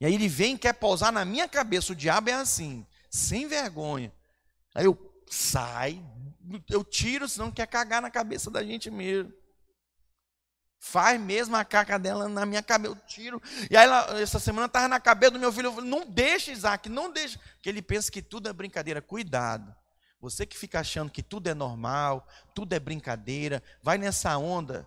E 0.00 0.06
aí 0.06 0.14
ele 0.14 0.28
vem 0.28 0.54
e 0.54 0.58
quer 0.58 0.72
pousar 0.74 1.12
na 1.12 1.24
minha 1.24 1.48
cabeça. 1.48 1.92
O 1.92 1.96
diabo 1.96 2.30
é 2.30 2.34
assim, 2.34 2.86
sem 3.10 3.46
vergonha. 3.46 4.12
Aí 4.74 4.84
eu 4.84 4.96
sai, 5.28 6.02
eu 6.68 6.82
tiro, 6.84 7.28
senão 7.28 7.50
quer 7.50 7.66
cagar 7.66 8.00
na 8.02 8.10
cabeça 8.10 8.50
da 8.50 8.62
gente 8.64 8.90
mesmo. 8.90 9.32
Faz 10.82 11.20
mesmo 11.20 11.54
a 11.56 11.64
caca 11.64 11.98
dela 11.98 12.26
na 12.26 12.46
minha 12.46 12.62
cabeça, 12.62 12.94
eu 12.94 13.06
tiro. 13.06 13.42
E 13.70 13.76
aí 13.76 13.84
ela, 13.84 14.18
essa 14.18 14.38
semana 14.38 14.66
estava 14.66 14.88
na 14.88 14.98
cabeça 14.98 15.32
do 15.32 15.38
meu 15.38 15.52
filho, 15.52 15.66
eu 15.66 15.74
falei, 15.74 15.90
não 15.90 16.06
deixa, 16.06 16.50
Isaac, 16.50 16.88
não 16.88 17.12
deixa. 17.12 17.38
Porque 17.54 17.68
ele 17.68 17.82
pensa 17.82 18.10
que 18.10 18.22
tudo 18.22 18.48
é 18.48 18.52
brincadeira. 18.52 19.02
Cuidado. 19.02 19.74
Você 20.20 20.46
que 20.46 20.56
fica 20.56 20.80
achando 20.80 21.10
que 21.10 21.22
tudo 21.22 21.48
é 21.48 21.54
normal, 21.54 22.26
tudo 22.54 22.72
é 22.72 22.80
brincadeira, 22.80 23.62
vai 23.82 23.98
nessa 23.98 24.36
onda 24.38 24.86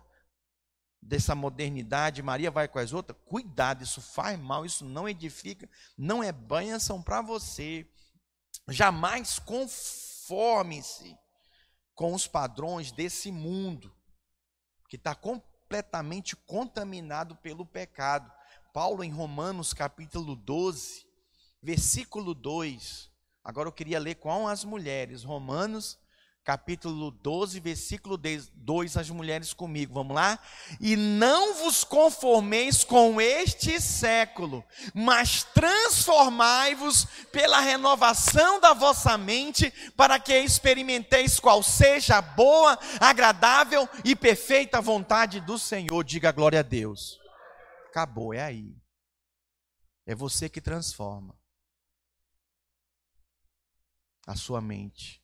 dessa 1.04 1.34
modernidade, 1.34 2.22
Maria 2.22 2.50
vai 2.50 2.66
com 2.66 2.78
as 2.78 2.92
outras, 2.92 3.18
cuidado, 3.26 3.84
isso 3.84 4.00
faz 4.00 4.38
mal, 4.38 4.64
isso 4.64 4.84
não 4.84 5.08
edifica, 5.08 5.68
não 5.96 6.22
é 6.22 6.32
bênção 6.32 7.02
para 7.02 7.20
você. 7.20 7.86
Jamais 8.68 9.38
conforme-se 9.38 11.16
com 11.94 12.14
os 12.14 12.26
padrões 12.26 12.90
desse 12.90 13.30
mundo, 13.30 13.94
que 14.88 14.96
está 14.96 15.14
completamente 15.14 16.34
contaminado 16.34 17.36
pelo 17.36 17.66
pecado. 17.66 18.32
Paulo, 18.72 19.04
em 19.04 19.10
Romanos 19.10 19.72
capítulo 19.72 20.34
12, 20.34 21.06
versículo 21.62 22.34
2, 22.34 23.10
agora 23.44 23.68
eu 23.68 23.72
queria 23.72 23.98
ler 23.98 24.16
com 24.16 24.48
as 24.48 24.64
mulheres, 24.64 25.22
Romanos 25.22 25.98
capítulo 26.44 27.10
12, 27.10 27.58
versículo 27.58 28.18
2, 28.18 28.96
as 28.98 29.08
mulheres 29.08 29.54
comigo, 29.54 29.94
vamos 29.94 30.14
lá? 30.14 30.38
E 30.78 30.94
não 30.94 31.54
vos 31.54 31.82
conformeis 31.82 32.84
com 32.84 33.18
este 33.18 33.80
século, 33.80 34.62
mas 34.92 35.42
transformai-vos 35.42 37.06
pela 37.32 37.60
renovação 37.60 38.60
da 38.60 38.74
vossa 38.74 39.16
mente, 39.16 39.72
para 39.96 40.20
que 40.20 40.38
experimenteis 40.38 41.40
qual 41.40 41.62
seja 41.62 42.18
a 42.18 42.22
boa, 42.22 42.78
agradável 43.00 43.88
e 44.04 44.14
perfeita 44.14 44.82
vontade 44.82 45.40
do 45.40 45.58
Senhor. 45.58 46.04
Diga 46.04 46.30
glória 46.30 46.60
a 46.60 46.62
Deus. 46.62 47.18
Acabou, 47.88 48.34
é 48.34 48.42
aí. 48.42 48.76
É 50.06 50.14
você 50.14 50.50
que 50.50 50.60
transforma 50.60 51.34
a 54.26 54.36
sua 54.36 54.60
mente. 54.60 55.23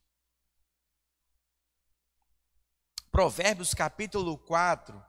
Provérbios 3.10 3.74
capítulo 3.74 4.38
4, 4.38 5.02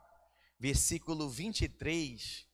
versículo 0.59 1.29
23, 1.29 2.47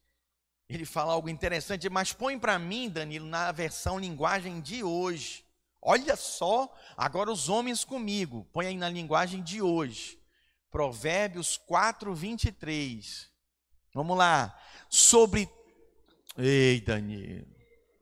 ele 0.70 0.86
fala 0.86 1.14
algo 1.14 1.30
interessante, 1.30 1.90
mas 1.90 2.12
põe 2.12 2.38
para 2.38 2.60
mim, 2.60 2.90
Danilo, 2.90 3.26
na 3.26 3.52
versão 3.54 3.98
linguagem 3.98 4.60
de 4.60 4.84
hoje. 4.84 5.46
Olha 5.82 6.18
só, 6.18 6.70
agora 6.98 7.32
os 7.32 7.48
homens 7.48 7.86
comigo, 7.86 8.46
põe 8.52 8.68
aí 8.68 8.78
na 8.78 8.90
linguagem 8.90 9.42
de 9.42 9.62
hoje. 9.62 10.20
Provérbios 10.70 11.56
4, 11.58 12.14
23. 12.14 13.30
Vamos 13.94 14.18
lá. 14.18 14.54
Sobre. 14.90 15.50
Ei, 16.38 16.82
Danilo. 16.82 17.48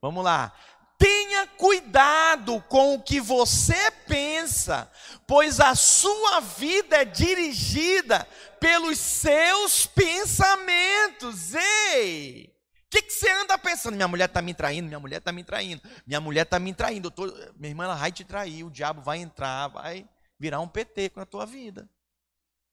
Vamos 0.01 0.23
lá. 0.23 0.51
Tenha 0.97 1.45
cuidado 1.45 2.59
com 2.63 2.95
o 2.95 3.03
que 3.03 3.21
você 3.21 3.91
pensa 4.15 4.89
pois 5.27 5.59
a 5.59 5.75
sua 5.75 6.39
vida 6.39 7.01
é 7.01 7.05
dirigida 7.05 8.25
pelos 8.61 8.97
seus 8.97 9.85
pensamentos. 9.85 11.53
Ei! 11.53 12.55
O 12.85 12.89
que, 12.89 13.01
que 13.01 13.11
você 13.11 13.29
anda 13.29 13.57
pensando? 13.57 13.95
Minha 13.95 14.07
mulher 14.07 14.25
está 14.25 14.41
me 14.41 14.53
traindo, 14.53 14.87
minha 14.87 14.99
mulher 14.99 15.17
está 15.17 15.33
me 15.33 15.43
traindo, 15.43 15.81
minha 16.07 16.21
mulher 16.21 16.43
está 16.43 16.57
me 16.57 16.73
traindo. 16.73 17.11
Tô... 17.11 17.25
Minha 17.57 17.71
irmã 17.71 17.83
ela 17.83 17.95
vai 17.95 18.11
te 18.11 18.23
trair, 18.23 18.63
o 18.63 18.71
diabo 18.71 19.01
vai 19.01 19.17
entrar, 19.17 19.67
vai 19.67 20.07
virar 20.39 20.61
um 20.61 20.67
PT 20.67 21.09
com 21.09 21.19
a 21.19 21.25
tua 21.25 21.45
vida. 21.45 21.89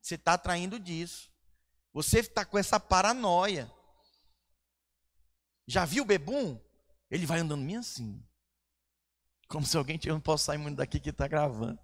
Você 0.00 0.14
está 0.14 0.38
traindo 0.38 0.78
disso. 0.78 1.28
Você 1.92 2.20
está 2.20 2.44
com 2.44 2.56
essa 2.56 2.78
paranoia. 2.78 3.70
Já 5.66 5.84
viu 5.84 6.04
o 6.04 6.06
bebum? 6.06 6.60
Ele 7.10 7.26
vai 7.26 7.40
andando 7.40 7.62
meio 7.62 7.80
assim. 7.80 8.22
Como 9.52 9.66
se 9.66 9.76
alguém, 9.76 10.00
eu 10.06 10.14
não 10.14 10.20
posso 10.20 10.46
sair 10.46 10.56
muito 10.56 10.78
daqui 10.78 10.98
que 10.98 11.10
está 11.10 11.28
gravando. 11.28 11.78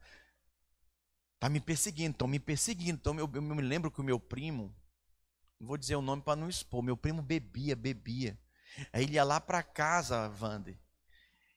Está 1.34 1.50
me 1.50 1.60
perseguindo, 1.60 2.12
estão 2.12 2.26
me 2.26 2.40
perseguindo. 2.40 2.98
Então, 2.98 3.18
eu, 3.18 3.30
eu 3.34 3.42
me 3.42 3.60
lembro 3.60 3.90
que 3.90 4.00
o 4.00 4.04
meu 4.04 4.18
primo, 4.18 4.74
vou 5.60 5.76
dizer 5.76 5.94
o 5.94 6.00
nome 6.00 6.22
para 6.22 6.34
não 6.34 6.48
expor, 6.48 6.82
meu 6.82 6.96
primo 6.96 7.20
bebia, 7.20 7.76
bebia. 7.76 8.40
Aí 8.90 9.02
ele 9.02 9.12
ia 9.12 9.22
lá 9.22 9.38
para 9.38 9.62
casa, 9.62 10.34
Wander. 10.40 10.80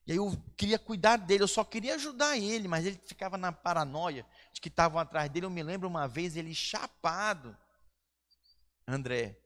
E 0.06 0.12
aí 0.12 0.18
eu 0.18 0.38
queria 0.58 0.78
cuidar 0.78 1.16
dele, 1.16 1.44
eu 1.44 1.48
só 1.48 1.64
queria 1.64 1.96
ajudar 1.96 2.38
ele, 2.38 2.68
mas 2.68 2.86
ele 2.86 3.00
ficava 3.06 3.38
na 3.38 3.54
paranoia 3.54 4.26
de 4.52 4.60
que 4.60 4.68
estavam 4.68 5.00
atrás 5.00 5.30
dele. 5.30 5.46
Eu 5.46 5.50
me 5.50 5.64
lembro 5.64 5.88
uma 5.88 6.10
vez 6.10 6.36
ele 6.36 6.54
chapado, 6.54 7.58
André, 8.86 9.41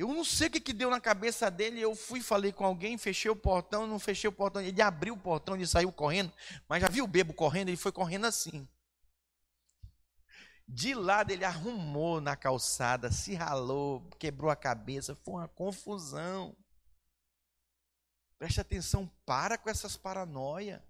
eu 0.00 0.14
não 0.14 0.24
sei 0.24 0.48
o 0.48 0.50
que, 0.50 0.60
que 0.60 0.72
deu 0.72 0.88
na 0.88 0.98
cabeça 0.98 1.50
dele. 1.50 1.78
Eu 1.78 1.94
fui, 1.94 2.22
falei 2.22 2.54
com 2.54 2.64
alguém, 2.64 2.96
fechei 2.96 3.30
o 3.30 3.36
portão, 3.36 3.86
não 3.86 3.98
fechei 3.98 4.28
o 4.28 4.32
portão. 4.32 4.62
Ele 4.62 4.80
abriu 4.80 5.12
o 5.12 5.20
portão, 5.20 5.54
ele 5.54 5.66
saiu 5.66 5.92
correndo. 5.92 6.32
Mas 6.66 6.80
já 6.80 6.88
viu 6.88 7.04
o 7.04 7.06
bebo 7.06 7.34
correndo? 7.34 7.68
Ele 7.68 7.76
foi 7.76 7.92
correndo 7.92 8.24
assim. 8.24 8.66
De 10.66 10.94
lado 10.94 11.32
ele 11.32 11.44
arrumou 11.44 12.18
na 12.18 12.34
calçada, 12.34 13.12
se 13.12 13.34
ralou, 13.34 14.08
quebrou 14.18 14.50
a 14.50 14.56
cabeça, 14.56 15.14
foi 15.16 15.34
uma 15.34 15.48
confusão. 15.48 16.56
Preste 18.38 18.58
atenção, 18.58 19.06
para 19.26 19.58
com 19.58 19.68
essas 19.68 19.98
paranoias. 19.98 20.80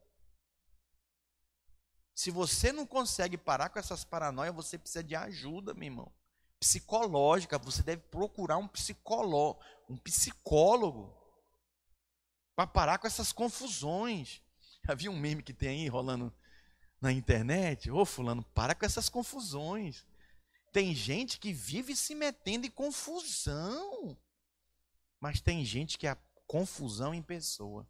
Se 2.15 2.31
você 2.31 2.71
não 2.71 2.87
consegue 2.87 3.37
parar 3.37 3.71
com 3.71 3.79
essas 3.81 4.05
paranoias, 4.05 4.55
você 4.55 4.79
precisa 4.79 5.03
de 5.03 5.17
ajuda, 5.17 5.75
meu 5.75 5.87
irmão 5.87 6.20
psicológica, 6.61 7.59
você 7.59 7.83
deve 7.83 8.03
procurar 8.03 8.59
um 8.59 8.69
psicólogo, 8.69 9.59
um 9.89 9.97
psicólogo 9.97 11.19
para 12.55 12.67
parar 12.67 12.99
com 12.99 13.07
essas 13.07 13.33
confusões. 13.33 14.43
Havia 14.87 15.11
um 15.11 15.19
meme 15.19 15.43
que 15.43 15.55
tem 15.55 15.81
aí 15.81 15.89
rolando 15.89 16.33
na 17.01 17.11
internet, 17.11 17.91
ô 17.91 18.05
fulano, 18.05 18.45
para 18.55 18.75
com 18.75 18.85
essas 18.85 19.09
confusões. 19.09 20.05
Tem 20.71 20.95
gente 20.95 21.39
que 21.41 21.53
vive 21.53 21.97
se 21.97 22.15
metendo 22.15 22.67
em 22.67 22.71
confusão. 22.71 24.17
Mas 25.19 25.41
tem 25.41 25.65
gente 25.65 25.99
que 25.99 26.07
é 26.07 26.11
a 26.11 26.19
confusão 26.47 27.15
em 27.15 27.23
pessoa. 27.23 27.89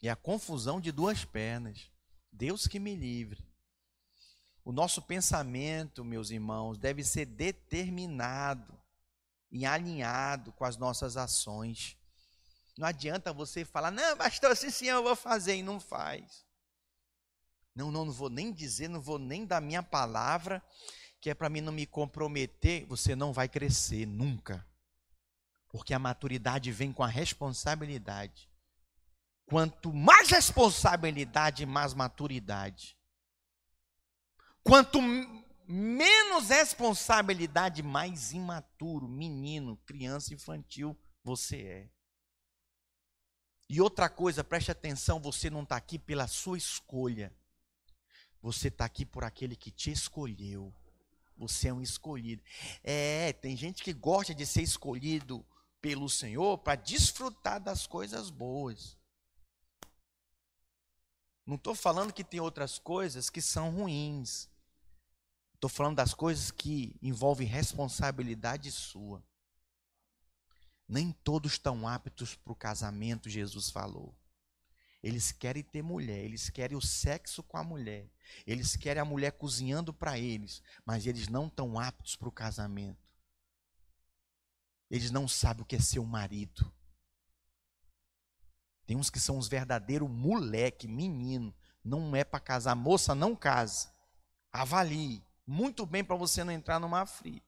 E 0.00 0.08
a 0.08 0.14
confusão 0.14 0.80
de 0.80 0.92
duas 0.92 1.24
pernas. 1.24 1.90
Deus 2.30 2.66
que 2.66 2.78
me 2.78 2.94
livre. 2.94 3.42
O 4.68 4.72
nosso 4.72 5.00
pensamento, 5.00 6.04
meus 6.04 6.28
irmãos, 6.28 6.76
deve 6.76 7.02
ser 7.02 7.24
determinado 7.24 8.78
e 9.50 9.64
alinhado 9.64 10.52
com 10.52 10.62
as 10.62 10.76
nossas 10.76 11.16
ações. 11.16 11.96
Não 12.76 12.86
adianta 12.86 13.32
você 13.32 13.64
falar, 13.64 13.90
não, 13.90 14.14
pastor, 14.18 14.54
sim, 14.54 14.68
sim, 14.68 14.84
eu 14.88 15.02
vou 15.02 15.16
fazer, 15.16 15.56
e 15.56 15.62
não 15.62 15.80
faz. 15.80 16.44
Não, 17.74 17.90
não, 17.90 18.04
não 18.04 18.12
vou 18.12 18.28
nem 18.28 18.52
dizer, 18.52 18.88
não 18.88 19.00
vou 19.00 19.18
nem 19.18 19.46
dar 19.46 19.62
minha 19.62 19.82
palavra, 19.82 20.62
que 21.18 21.30
é 21.30 21.34
para 21.34 21.48
mim 21.48 21.62
não 21.62 21.72
me 21.72 21.86
comprometer. 21.86 22.84
Você 22.88 23.16
não 23.16 23.32
vai 23.32 23.48
crescer 23.48 24.04
nunca. 24.04 24.68
Porque 25.70 25.94
a 25.94 25.98
maturidade 25.98 26.70
vem 26.72 26.92
com 26.92 27.02
a 27.02 27.08
responsabilidade. 27.08 28.50
Quanto 29.46 29.94
mais 29.94 30.28
responsabilidade, 30.28 31.64
mais 31.64 31.94
maturidade. 31.94 32.97
Quanto 34.68 34.98
menos 35.66 36.50
responsabilidade, 36.50 37.82
mais 37.82 38.32
imaturo, 38.32 39.08
menino, 39.08 39.78
criança 39.86 40.34
infantil 40.34 40.94
você 41.24 41.62
é. 41.62 41.90
E 43.66 43.80
outra 43.80 44.10
coisa, 44.10 44.44
preste 44.44 44.70
atenção: 44.70 45.18
você 45.18 45.48
não 45.48 45.62
está 45.62 45.76
aqui 45.76 45.98
pela 45.98 46.26
sua 46.26 46.58
escolha, 46.58 47.34
você 48.42 48.68
está 48.68 48.84
aqui 48.84 49.06
por 49.06 49.24
aquele 49.24 49.56
que 49.56 49.70
te 49.70 49.90
escolheu. 49.90 50.70
Você 51.34 51.68
é 51.68 51.72
um 51.72 51.80
escolhido. 51.80 52.42
É, 52.84 53.32
tem 53.32 53.56
gente 53.56 53.82
que 53.82 53.94
gosta 53.94 54.34
de 54.34 54.44
ser 54.44 54.60
escolhido 54.60 55.46
pelo 55.80 56.10
Senhor 56.10 56.58
para 56.58 56.74
desfrutar 56.74 57.58
das 57.58 57.86
coisas 57.86 58.28
boas. 58.28 58.98
Não 61.46 61.54
estou 61.54 61.74
falando 61.74 62.12
que 62.12 62.22
tem 62.22 62.38
outras 62.38 62.78
coisas 62.78 63.30
que 63.30 63.40
são 63.40 63.70
ruins. 63.70 64.50
Estou 65.58 65.68
falando 65.68 65.96
das 65.96 66.14
coisas 66.14 66.52
que 66.52 66.96
envolvem 67.02 67.44
responsabilidade 67.44 68.70
sua. 68.70 69.20
Nem 70.86 71.10
todos 71.10 71.54
estão 71.54 71.88
aptos 71.88 72.36
para 72.36 72.52
o 72.52 72.56
casamento, 72.56 73.28
Jesus 73.28 73.68
falou. 73.68 74.16
Eles 75.02 75.32
querem 75.32 75.64
ter 75.64 75.82
mulher, 75.82 76.24
eles 76.24 76.48
querem 76.48 76.76
o 76.76 76.80
sexo 76.80 77.42
com 77.42 77.56
a 77.56 77.64
mulher, 77.64 78.08
eles 78.46 78.76
querem 78.76 79.02
a 79.02 79.04
mulher 79.04 79.32
cozinhando 79.32 79.92
para 79.92 80.16
eles, 80.16 80.62
mas 80.86 81.06
eles 81.08 81.26
não 81.26 81.48
estão 81.48 81.76
aptos 81.76 82.14
para 82.14 82.28
o 82.28 82.32
casamento. 82.32 83.10
Eles 84.88 85.10
não 85.10 85.26
sabem 85.26 85.64
o 85.64 85.66
que 85.66 85.74
é 85.74 85.80
ser 85.80 85.98
um 85.98 86.04
marido. 86.04 86.72
Tem 88.86 88.96
uns 88.96 89.10
que 89.10 89.18
são 89.18 89.36
os 89.36 89.48
verdadeiros 89.48 90.08
moleque, 90.08 90.86
menino, 90.86 91.52
não 91.82 92.14
é 92.14 92.22
para 92.22 92.38
casar. 92.38 92.76
Moça, 92.76 93.12
não 93.12 93.34
case. 93.34 93.88
Avalie 94.52 95.26
muito 95.50 95.86
bem 95.86 96.04
para 96.04 96.14
você 96.14 96.44
não 96.44 96.52
entrar 96.52 96.78
numa 96.78 97.06
fria. 97.06 97.42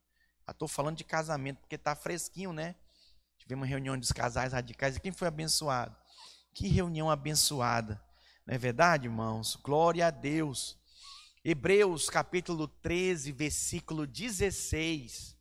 Estou 0.48 0.66
falando 0.66 0.96
de 0.96 1.04
casamento, 1.04 1.58
porque 1.58 1.74
está 1.74 1.94
fresquinho, 1.94 2.50
né? 2.50 2.74
Tivemos 3.38 3.64
uma 3.64 3.68
reunião 3.68 3.98
dos 3.98 4.10
casais 4.10 4.54
radicais 4.54 4.96
e 4.96 5.00
quem 5.00 5.12
foi 5.12 5.28
abençoado? 5.28 5.94
Que 6.54 6.66
reunião 6.66 7.10
abençoada. 7.10 8.02
Não 8.46 8.54
é 8.54 8.58
verdade, 8.58 9.06
irmãos? 9.06 9.54
Glória 9.54 10.06
a 10.06 10.10
Deus. 10.10 10.78
Hebreus 11.44 12.08
capítulo 12.08 12.66
13, 12.66 13.32
versículo 13.32 14.06
16. 14.06 15.36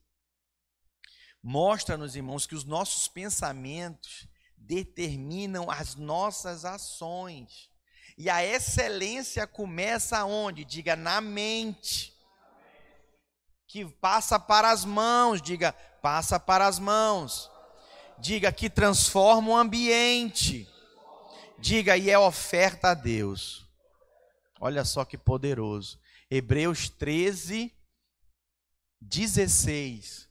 Mostra-nos, 1.41 2.17
irmãos, 2.17 2.45
que 2.45 2.55
os 2.55 2.65
nossos 2.65 3.07
pensamentos 3.07 4.27
determinam 4.57 5.71
as 5.71 5.95
nossas 5.95 6.65
ações. 6.65 7.69
E 8.17 8.29
a 8.29 8.43
excelência 8.43 9.47
começa 9.47 10.25
onde? 10.25 10.65
Diga 10.65 10.97
na 10.97 11.21
mente 11.21 12.18
que 13.69 13.85
passa 13.85 14.37
para 14.39 14.71
as 14.71 14.83
mãos, 14.83 15.41
diga, 15.43 15.71
passa 16.01 16.39
para 16.39 16.65
as 16.65 16.79
mãos. 16.79 17.51
Diga 18.17 18.51
que 18.51 18.67
transforma 18.67 19.51
o 19.51 19.55
ambiente. 19.55 20.67
Diga 21.59 21.95
e 21.95 22.09
é 22.09 22.17
oferta 22.17 22.89
a 22.89 22.93
Deus. 22.95 23.63
Olha 24.59 24.83
só 24.83 25.05
que 25.05 25.19
poderoso. 25.19 25.99
Hebreus 26.31 26.89
13, 26.89 27.71
16. 28.99 30.27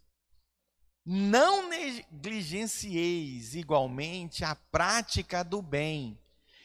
Não 1.06 1.68
negligencieis 1.68 3.54
igualmente 3.54 4.44
a 4.44 4.56
prática 4.56 5.44
do 5.44 5.62
bem 5.62 6.20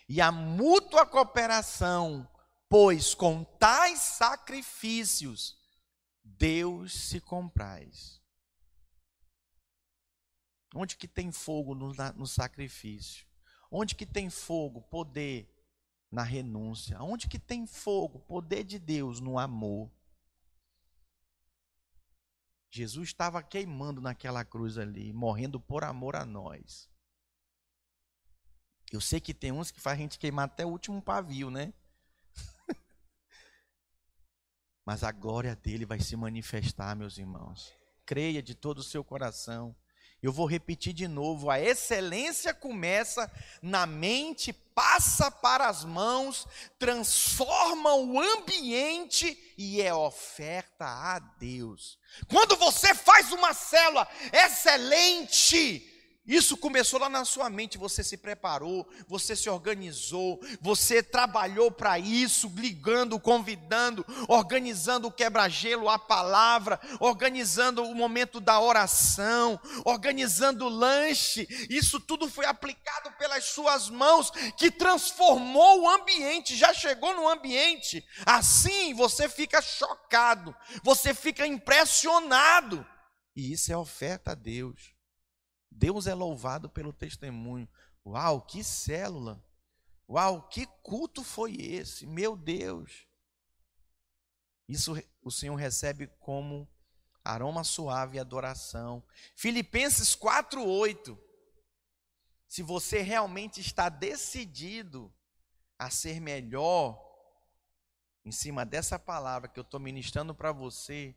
e 0.10 0.20
a 0.20 0.32
mútua 0.32 1.06
cooperação, 1.06 2.28
pois 2.68 3.14
com 3.14 3.44
tais 3.44 4.00
sacrifícios 4.00 5.62
Deus 6.44 6.92
se 6.92 7.22
compraz. 7.22 8.22
Onde 10.76 10.98
que 10.98 11.08
tem 11.08 11.32
fogo 11.32 11.74
no, 11.74 11.94
no, 12.18 12.28
sacrifício? 12.28 13.26
Onde 13.72 13.96
que 13.96 14.06
tem 14.06 14.30
fogo? 14.30 14.82
Poder 14.82 15.50
na 16.12 16.22
renúncia. 16.22 17.02
Onde 17.02 17.30
que 17.30 17.40
tem 17.40 17.66
fogo? 17.66 18.20
Poder 18.20 18.66
de 18.66 18.78
Deus 18.78 19.22
no 19.22 19.40
amor. 19.40 19.90
Jesus 22.70 23.08
estava 23.08 23.42
queimando 23.42 24.02
naquela 24.02 24.44
cruz 24.44 24.78
ali, 24.78 25.14
morrendo 25.14 25.62
por 25.62 25.86
amor 25.86 26.14
a 26.14 26.26
nós. 26.26 26.90
Eu 28.92 29.00
sei 29.00 29.22
que 29.22 29.34
tem 29.34 29.54
uns 29.54 29.72
que 29.72 29.80
faz 29.80 29.98
a 29.98 30.02
gente 30.02 30.20
queimar 30.20 30.48
até 30.48 30.66
o 30.66 30.70
último 30.72 31.02
pavio, 31.02 31.50
né? 31.50 31.74
Mas 34.86 35.04
a 35.04 35.12
glória 35.12 35.56
dele 35.56 35.86
vai 35.86 36.00
se 36.00 36.16
manifestar, 36.16 36.96
meus 36.96 37.18
irmãos. 37.18 37.74
Creia 38.06 38.42
de 38.42 38.54
todo 38.54 38.80
o 38.80 38.84
seu 38.84 39.04
coração. 39.04 39.76
Eu 40.22 40.32
vou 40.32 40.46
repetir 40.46 40.94
de 40.94 41.08
novo: 41.08 41.50
a 41.50 41.60
excelência 41.60 42.54
começa 42.54 43.32
na 43.62 43.86
mente 43.86 44.54
passa 44.54 45.30
para 45.30 45.68
as 45.68 45.84
mãos, 45.84 46.48
transforma 46.80 47.94
o 47.96 48.20
ambiente 48.20 49.38
e 49.58 49.82
é 49.82 49.94
oferta 49.94 50.86
a 50.86 51.20
Deus. 51.20 52.00
Quando 52.28 52.56
você 52.56 52.94
faz 52.94 53.32
uma 53.32 53.54
célula 53.54 54.08
excelente, 54.32 55.93
isso 56.26 56.56
começou 56.56 57.02
lá 57.02 57.10
na 57.10 57.26
sua 57.26 57.50
mente, 57.50 57.78
você 57.78 58.02
se 58.02 58.16
preparou, 58.16 58.88
você 59.10 59.36
se 59.36 59.50
organizou, 59.50 60.40
você 60.62 61.04
trabalhou 61.04 61.70
para 61.70 62.00
isso, 62.00 62.50
ligando, 62.56 63.20
convidando, 63.20 64.06
organizando 64.30 65.10
o 65.10 65.12
quebra-gelo, 65.12 65.90
a 65.90 66.00
palavra, 66.00 66.80
organizando 67.02 67.84
o 67.84 67.94
momento 67.94 68.40
da 68.40 68.58
oração, 68.62 69.60
organizando 69.84 70.66
o 70.66 70.70
lanche. 70.70 71.46
Isso 71.70 72.00
tudo 72.00 72.30
foi 72.30 72.46
aplicado 72.46 73.12
pelas 73.18 73.44
suas 73.44 73.90
mãos, 73.90 74.32
que 74.58 74.72
transformou 74.72 75.82
o 75.82 75.90
ambiente, 75.90 76.56
já 76.56 76.74
chegou 76.74 77.14
no 77.14 77.28
ambiente. 77.28 78.02
Assim 78.26 78.94
você 78.94 79.28
fica 79.28 79.62
chocado, 79.62 80.56
você 80.82 81.14
fica 81.14 81.46
impressionado. 81.46 82.86
E 83.36 83.52
isso 83.52 83.74
é 83.74 83.78
oferta 83.78 84.32
a 84.32 84.36
Deus. 84.36 84.94
Deus 85.76 86.08
é 86.08 86.14
louvado 86.14 86.70
pelo 86.70 86.94
testemunho. 86.94 87.68
Uau, 88.06 88.42
que 88.42 88.64
célula! 88.64 89.44
Uau, 90.10 90.48
que 90.48 90.66
culto 90.82 91.24
foi 91.24 91.56
esse? 91.56 92.06
Meu 92.06 92.36
Deus! 92.36 93.08
Isso 94.68 94.94
o 95.22 95.32
Senhor 95.32 95.56
recebe 95.56 96.08
como 96.20 96.68
aroma 97.24 97.64
suave 97.64 98.18
e 98.18 98.20
adoração. 98.20 99.04
Filipenses 99.36 100.16
4:8. 100.16 101.18
Se 102.48 102.62
você 102.62 103.02
realmente 103.02 103.60
está 103.60 103.90
decidido 103.90 105.14
a 105.78 105.90
ser 105.90 106.20
melhor 106.20 107.02
em 108.24 108.32
cima 108.32 108.66
dessa 108.66 109.00
palavra 109.00 109.50
que 109.50 109.60
eu 109.60 109.64
estou 109.64 109.80
ministrando 109.80 110.36
para 110.36 110.52
você, 110.52 111.16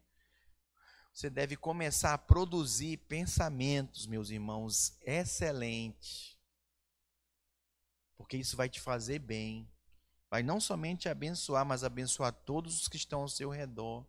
você 1.16 1.30
deve 1.30 1.56
começar 1.56 2.12
a 2.12 2.18
produzir 2.18 2.98
pensamentos, 3.08 4.06
meus 4.06 4.28
irmãos, 4.28 4.98
excelentes. 5.00 6.36
Porque 8.18 8.36
isso 8.36 8.54
vai 8.54 8.68
te 8.68 8.78
fazer 8.78 9.18
bem. 9.20 9.66
Vai 10.30 10.42
não 10.42 10.60
somente 10.60 11.08
abençoar, 11.08 11.64
mas 11.64 11.82
abençoar 11.82 12.34
todos 12.34 12.82
os 12.82 12.86
que 12.86 12.98
estão 12.98 13.22
ao 13.22 13.28
seu 13.28 13.48
redor. 13.48 14.04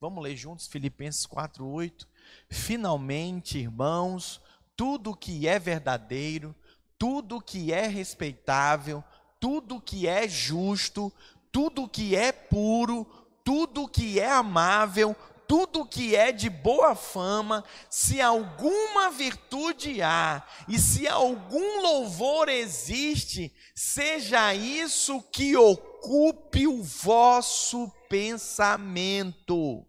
Vamos 0.00 0.24
ler 0.24 0.34
juntos 0.34 0.66
Filipenses 0.66 1.26
4:8. 1.26 2.08
Finalmente, 2.48 3.58
irmãos, 3.58 4.40
tudo 4.74 5.14
que 5.14 5.46
é 5.46 5.58
verdadeiro, 5.58 6.56
tudo 6.98 7.42
que 7.42 7.70
é 7.70 7.86
respeitável, 7.86 9.04
tudo 9.38 9.78
que 9.78 10.06
é 10.06 10.26
justo, 10.26 11.12
tudo 11.52 11.86
que 11.86 12.16
é 12.16 12.32
puro, 12.32 13.04
tudo 13.44 13.86
que 13.86 14.18
é 14.18 14.30
amável, 14.30 15.14
tudo 15.50 15.84
que 15.84 16.14
é 16.14 16.30
de 16.30 16.48
boa 16.48 16.94
fama, 16.94 17.64
se 17.90 18.20
alguma 18.20 19.10
virtude 19.10 20.00
há 20.00 20.46
e 20.68 20.78
se 20.78 21.08
algum 21.08 21.82
louvor 21.82 22.48
existe, 22.48 23.52
seja 23.74 24.54
isso 24.54 25.20
que 25.20 25.56
ocupe 25.56 26.68
o 26.68 26.84
vosso 26.84 27.90
pensamento. 28.08 29.84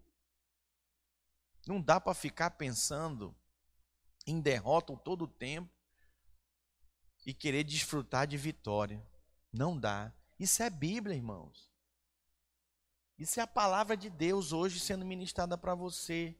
Não 1.64 1.80
dá 1.80 2.00
para 2.00 2.12
ficar 2.12 2.50
pensando 2.50 3.32
em 4.26 4.40
derrota 4.40 4.96
todo 4.96 5.26
o 5.26 5.28
tempo 5.28 5.70
e 7.24 7.32
querer 7.32 7.62
desfrutar 7.62 8.26
de 8.26 8.36
vitória. 8.36 9.00
Não 9.52 9.78
dá. 9.78 10.12
Isso 10.40 10.60
é 10.60 10.68
Bíblia, 10.68 11.14
irmãos. 11.14 11.71
Isso 13.22 13.38
é 13.38 13.42
a 13.44 13.46
palavra 13.46 13.96
de 13.96 14.10
Deus 14.10 14.52
hoje 14.52 14.80
sendo 14.80 15.04
ministrada 15.04 15.56
para 15.56 15.76
você. 15.76 16.34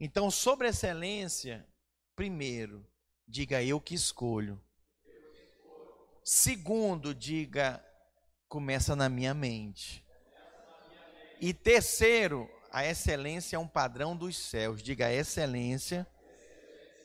Então, 0.00 0.28
sobre 0.28 0.66
excelência, 0.66 1.64
primeiro, 2.16 2.84
diga 3.28 3.62
eu 3.62 3.80
que 3.80 3.94
escolho. 3.94 4.60
Segundo, 6.24 7.14
diga 7.14 7.80
começa 8.48 8.96
na 8.96 9.08
minha 9.08 9.32
mente. 9.32 10.04
E 11.40 11.54
terceiro, 11.54 12.50
a 12.72 12.84
excelência 12.84 13.54
é 13.54 13.58
um 13.60 13.68
padrão 13.68 14.16
dos 14.16 14.36
céus. 14.36 14.82
Diga 14.82 15.06
a 15.06 15.12
excelência 15.12 16.04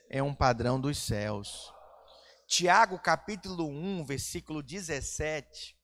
é 0.09 0.23
um 0.23 0.33
padrão 0.33 0.81
dos 0.81 0.97
céus. 0.97 1.71
Tiago 2.47 2.97
capítulo 2.97 3.67
1, 3.67 4.03
versículo 4.03 4.63
17 4.63 5.83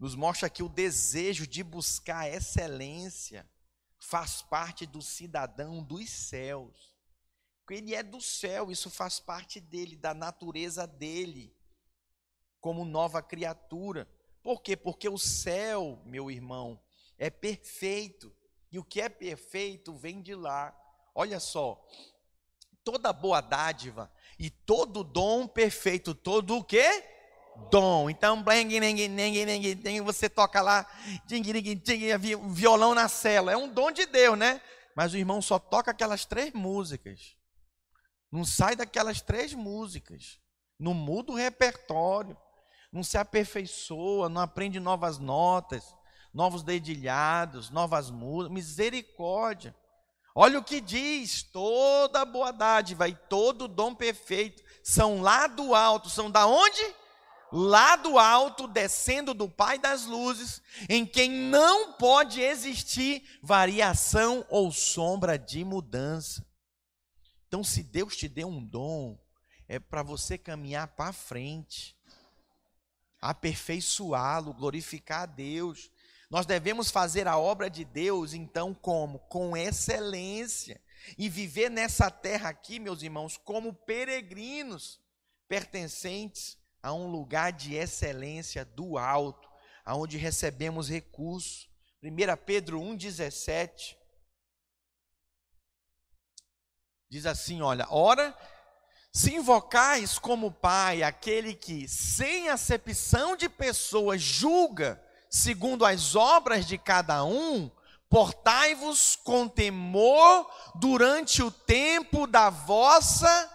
nos 0.00 0.14
mostra 0.14 0.48
que 0.48 0.62
o 0.62 0.68
desejo 0.68 1.46
de 1.46 1.62
buscar 1.62 2.26
excelência 2.26 3.46
faz 3.98 4.40
parte 4.40 4.86
do 4.86 5.02
cidadão 5.02 5.84
dos 5.84 6.08
céus. 6.08 6.96
Ele 7.68 7.94
é 7.94 8.02
do 8.02 8.20
céu, 8.20 8.72
isso 8.72 8.90
faz 8.90 9.20
parte 9.20 9.60
dele, 9.60 9.94
da 9.94 10.12
natureza 10.12 10.86
dele, 10.86 11.54
como 12.60 12.84
nova 12.84 13.22
criatura. 13.22 14.10
Por 14.42 14.62
quê? 14.62 14.74
Porque 14.74 15.08
o 15.08 15.18
céu, 15.18 16.02
meu 16.06 16.30
irmão, 16.30 16.82
é 17.18 17.28
perfeito. 17.28 18.34
E 18.72 18.78
o 18.78 18.84
que 18.84 19.00
é 19.00 19.08
perfeito 19.08 19.94
vem 19.94 20.20
de 20.20 20.34
lá. 20.34 20.74
Olha 21.14 21.38
só, 21.38 21.86
toda 22.82 23.12
boa 23.12 23.40
dádiva 23.40 24.10
e 24.38 24.48
todo 24.48 25.04
dom 25.04 25.46
perfeito, 25.46 26.14
todo 26.14 26.56
o 26.56 26.64
quê? 26.64 27.09
Dom. 27.70 28.10
Então, 28.10 28.44
você 30.04 30.28
toca 30.28 30.60
lá, 30.60 30.86
violão 32.48 32.94
na 32.94 33.08
cela. 33.08 33.52
É 33.52 33.56
um 33.56 33.68
dom 33.68 33.90
de 33.90 34.06
Deus, 34.06 34.38
né? 34.38 34.60
Mas 34.96 35.12
o 35.12 35.16
irmão 35.16 35.40
só 35.40 35.58
toca 35.58 35.90
aquelas 35.90 36.24
três 36.24 36.52
músicas. 36.52 37.36
Não 38.30 38.44
sai 38.44 38.76
daquelas 38.76 39.20
três 39.20 39.54
músicas. 39.54 40.38
Não 40.78 40.94
muda 40.94 41.32
o 41.32 41.36
repertório. 41.36 42.36
Não 42.92 43.04
se 43.04 43.16
aperfeiçoa, 43.16 44.28
não 44.28 44.40
aprende 44.40 44.80
novas 44.80 45.18
notas, 45.18 45.84
novos 46.34 46.64
dedilhados, 46.64 47.70
novas 47.70 48.10
músicas. 48.10 48.52
Misericórdia. 48.52 49.74
Olha 50.34 50.58
o 50.58 50.64
que 50.64 50.80
diz: 50.80 51.42
toda 51.42 52.24
boa 52.24 52.52
dádiva 52.52 53.08
e 53.08 53.14
todo 53.14 53.68
dom 53.68 53.94
perfeito 53.94 54.62
são 54.82 55.22
lá 55.22 55.46
do 55.46 55.74
alto. 55.74 56.10
São 56.10 56.30
da 56.30 56.46
onde? 56.46 56.82
Lá 57.52 57.96
do 57.96 58.18
alto, 58.18 58.66
descendo 58.66 59.34
do 59.34 59.48
Pai 59.48 59.78
das 59.78 60.06
luzes, 60.06 60.62
em 60.88 61.04
quem 61.04 61.30
não 61.30 61.94
pode 61.94 62.40
existir 62.40 63.22
variação 63.42 64.44
ou 64.48 64.70
sombra 64.72 65.38
de 65.38 65.64
mudança. 65.64 66.46
Então, 67.48 67.64
se 67.64 67.82
Deus 67.82 68.16
te 68.16 68.28
deu 68.28 68.48
um 68.48 68.64
dom, 68.64 69.18
é 69.68 69.78
para 69.78 70.02
você 70.02 70.38
caminhar 70.38 70.88
para 70.88 71.12
frente, 71.12 71.96
aperfeiçoá-lo, 73.20 74.54
glorificar 74.54 75.22
a 75.22 75.26
Deus. 75.26 75.90
Nós 76.30 76.46
devemos 76.46 76.90
fazer 76.90 77.26
a 77.26 77.36
obra 77.36 77.68
de 77.68 77.84
Deus, 77.84 78.34
então, 78.34 78.72
como? 78.72 79.18
Com 79.18 79.56
excelência. 79.56 80.80
E 81.18 81.28
viver 81.28 81.70
nessa 81.70 82.10
terra 82.10 82.50
aqui, 82.50 82.78
meus 82.78 83.02
irmãos, 83.02 83.36
como 83.36 83.74
peregrinos 83.74 85.00
pertencentes 85.48 86.59
a 86.82 86.92
um 86.92 87.06
lugar 87.06 87.52
de 87.52 87.74
excelência 87.74 88.64
do 88.64 88.96
alto, 88.96 89.48
aonde 89.84 90.16
recebemos 90.16 90.88
recursos. 90.88 91.68
1 92.02 92.36
Pedro 92.44 92.80
1,17 92.80 93.96
diz 97.10 97.26
assim: 97.26 97.60
olha, 97.60 97.86
ora, 97.90 98.36
se 99.12 99.34
invocais 99.34 100.18
como 100.18 100.52
Pai 100.52 101.02
aquele 101.02 101.54
que, 101.54 101.88
sem 101.88 102.48
acepção 102.48 103.36
de 103.36 103.48
pessoas, 103.48 104.22
julga 104.22 105.02
segundo 105.30 105.84
as 105.84 106.16
obras 106.16 106.66
de 106.66 106.76
cada 106.76 107.24
um, 107.24 107.70
portai-vos 108.08 109.14
com 109.14 109.46
temor 109.48 110.50
durante 110.74 111.42
o 111.42 111.50
tempo 111.50 112.26
da 112.26 112.50
vossa 112.50 113.48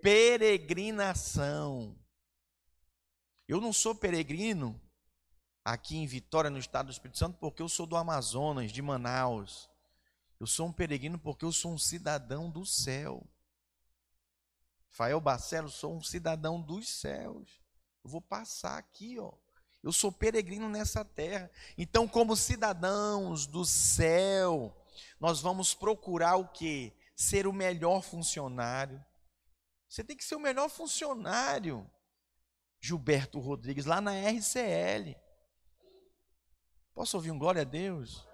peregrinação. 0.00 1.97
Eu 3.48 3.62
não 3.62 3.72
sou 3.72 3.94
peregrino 3.94 4.78
aqui 5.64 5.96
em 5.96 6.06
Vitória, 6.06 6.50
no 6.50 6.58
estado 6.58 6.86
do 6.86 6.92
Espírito 6.92 7.18
Santo, 7.18 7.38
porque 7.38 7.62
eu 7.62 7.68
sou 7.68 7.86
do 7.86 7.96
Amazonas, 7.96 8.70
de 8.70 8.82
Manaus. 8.82 9.70
Eu 10.38 10.46
sou 10.46 10.68
um 10.68 10.72
peregrino 10.72 11.18
porque 11.18 11.46
eu 11.46 11.52
sou 11.52 11.72
um 11.72 11.78
cidadão 11.78 12.50
do 12.50 12.66
céu. 12.66 13.26
Fael 14.90 15.20
Bacelo, 15.20 15.70
sou 15.70 15.96
um 15.96 16.02
cidadão 16.02 16.60
dos 16.60 16.88
céus. 16.88 17.60
Eu 18.04 18.10
vou 18.10 18.20
passar 18.20 18.76
aqui, 18.76 19.18
ó. 19.18 19.32
Eu 19.82 19.92
sou 19.92 20.12
peregrino 20.12 20.68
nessa 20.68 21.02
terra. 21.02 21.50
Então, 21.76 22.06
como 22.06 22.36
cidadãos 22.36 23.46
do 23.46 23.64
céu, 23.64 24.76
nós 25.18 25.40
vamos 25.40 25.74
procurar 25.74 26.36
o 26.36 26.48
quê? 26.48 26.92
Ser 27.16 27.46
o 27.46 27.52
melhor 27.52 28.02
funcionário. 28.02 29.02
Você 29.88 30.04
tem 30.04 30.16
que 30.16 30.24
ser 30.24 30.34
o 30.34 30.40
melhor 30.40 30.68
funcionário. 30.68 31.88
Gilberto 32.80 33.38
Rodrigues, 33.38 33.84
lá 33.84 34.00
na 34.00 34.12
RCL. 34.12 35.16
Posso 36.94 37.16
ouvir 37.16 37.30
um 37.30 37.38
glória 37.38 37.62
a 37.62 37.64
Deus? 37.64 38.26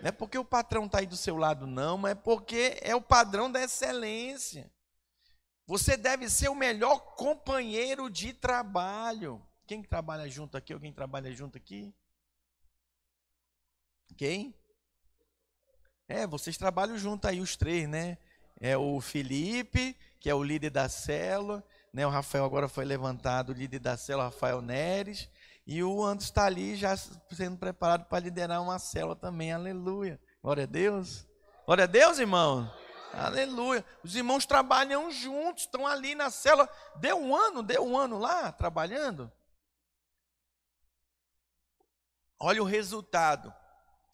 Não 0.00 0.08
é 0.08 0.12
porque 0.12 0.38
o 0.38 0.44
patrão 0.44 0.86
está 0.86 0.98
aí 0.98 1.06
do 1.06 1.16
seu 1.16 1.36
lado, 1.36 1.66
não, 1.66 1.98
mas 1.98 2.12
é 2.12 2.14
porque 2.14 2.78
é 2.82 2.94
o 2.94 3.00
padrão 3.00 3.50
da 3.50 3.62
excelência. 3.62 4.70
Você 5.66 5.96
deve 5.96 6.30
ser 6.30 6.48
o 6.48 6.54
melhor 6.54 7.16
companheiro 7.16 8.08
de 8.08 8.32
trabalho. 8.32 9.44
Quem 9.66 9.82
trabalha 9.82 10.28
junto 10.28 10.56
aqui? 10.56 10.72
Alguém 10.72 10.92
trabalha 10.92 11.32
junto 11.32 11.58
aqui? 11.58 11.92
Quem? 14.16 14.54
É, 16.08 16.26
vocês 16.26 16.56
trabalham 16.56 16.96
junto 16.96 17.26
aí, 17.26 17.40
os 17.40 17.56
três, 17.56 17.88
né? 17.88 18.16
É 18.60 18.76
o 18.76 19.00
Felipe, 19.00 19.96
que 20.20 20.30
é 20.30 20.34
o 20.34 20.42
líder 20.42 20.70
da 20.70 20.88
célula, 20.88 21.66
né? 21.96 22.06
O 22.06 22.10
Rafael 22.10 22.44
agora 22.44 22.68
foi 22.68 22.84
levantado, 22.84 23.48
o 23.48 23.54
líder 23.54 23.78
da 23.78 23.96
célula, 23.96 24.26
Rafael 24.26 24.60
Neres. 24.60 25.30
E 25.66 25.82
o 25.82 26.04
Anderson 26.04 26.26
está 26.26 26.44
ali 26.44 26.76
já 26.76 26.94
sendo 26.94 27.56
preparado 27.56 28.04
para 28.04 28.22
liderar 28.22 28.62
uma 28.62 28.78
célula 28.78 29.16
também. 29.16 29.50
Aleluia. 29.50 30.20
Glória 30.42 30.64
a 30.64 30.66
Deus. 30.66 31.26
Glória 31.64 31.84
a 31.84 31.86
Deus, 31.86 32.18
irmão. 32.18 32.70
Aleluia. 33.14 33.82
Os 34.04 34.14
irmãos 34.14 34.44
trabalham 34.44 35.10
juntos, 35.10 35.62
estão 35.62 35.86
ali 35.86 36.14
na 36.14 36.28
célula. 36.28 36.68
Deu 36.96 37.16
um 37.16 37.34
ano, 37.34 37.62
deu 37.62 37.82
um 37.82 37.96
ano 37.96 38.18
lá 38.18 38.52
trabalhando. 38.52 39.32
Olha 42.38 42.62
o 42.62 42.66
resultado. 42.66 43.50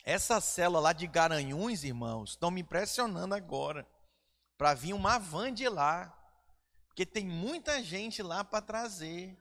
Essa 0.05 0.41
célula 0.41 0.79
lá 0.79 0.93
de 0.93 1.09
Garanhuns, 1.09 1.83
irmãos, 1.83 2.31
estão 2.31 2.49
me 2.49 2.61
impressionando 2.61 3.35
agora. 3.35 3.85
Para 4.57 4.73
vir 4.73 4.93
uma 4.93 5.19
van 5.19 5.53
de 5.53 5.69
lá. 5.69 6.17
Porque 6.93 7.07
tem 7.07 7.27
muita 7.27 7.83
gente 7.83 8.23
lá 8.23 8.45
para 8.45 8.61
trazer. 8.61 9.35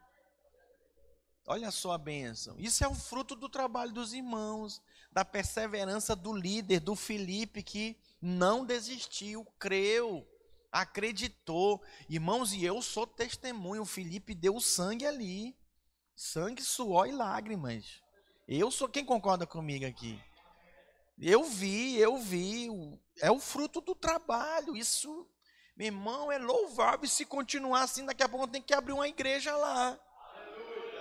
Olha 1.45 1.69
só 1.69 1.91
a 1.91 1.97
bênção. 1.97 2.55
Isso 2.57 2.81
é 2.81 2.87
o 2.87 2.95
fruto 2.95 3.35
do 3.35 3.49
trabalho 3.49 3.91
dos 3.91 4.13
irmãos, 4.13 4.81
da 5.11 5.25
perseverança 5.25 6.15
do 6.15 6.33
líder, 6.33 6.79
do 6.79 6.95
Felipe, 6.95 7.61
que 7.61 7.99
não 8.21 8.65
desistiu, 8.65 9.43
creu, 9.59 10.25
acreditou. 10.71 11.83
Irmãos, 12.07 12.53
e 12.53 12.63
eu 12.63 12.81
sou 12.81 13.05
testemunho. 13.05 13.81
O 13.81 13.85
Felipe 13.85 14.33
deu 14.33 14.57
sangue 14.61 15.05
ali. 15.05 15.53
Sangue, 16.15 16.63
suor 16.63 17.05
e 17.05 17.11
lágrimas. 17.11 18.01
Eu 18.47 18.71
sou 18.71 18.87
quem 18.87 19.03
concorda 19.03 19.45
comigo 19.45 19.85
aqui. 19.85 20.17
Eu 21.19 21.43
vi, 21.43 21.97
eu 21.97 22.17
vi. 22.17 22.69
É 23.19 23.29
o 23.29 23.39
fruto 23.39 23.81
do 23.81 23.93
trabalho. 23.93 24.77
Isso, 24.77 25.27
meu 25.81 25.87
irmão, 25.87 26.31
é 26.31 26.37
louvável. 26.37 27.07
Se 27.07 27.25
continuar 27.25 27.81
assim, 27.81 28.05
daqui 28.05 28.21
a 28.21 28.29
pouco 28.29 28.47
tem 28.47 28.61
que 28.61 28.71
abrir 28.71 28.93
uma 28.93 29.07
igreja 29.07 29.55
lá. 29.55 29.97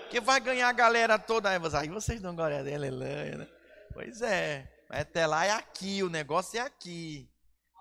Que 0.09 0.19
vai 0.21 0.41
ganhar 0.41 0.71
a 0.71 0.73
galera 0.73 1.19
toda. 1.19 1.51
Aí 1.51 1.89
vocês 1.91 2.19
dão 2.19 2.35
glória 2.35 2.65
dele, 2.65 2.87
aleluia. 2.87 3.37
Né? 3.37 3.49
Pois 3.93 4.23
é. 4.23 4.67
Até 4.89 5.27
lá 5.27 5.45
é 5.45 5.51
aqui, 5.51 6.03
o 6.03 6.09
negócio 6.09 6.59
é 6.59 6.63
aqui. 6.63 7.29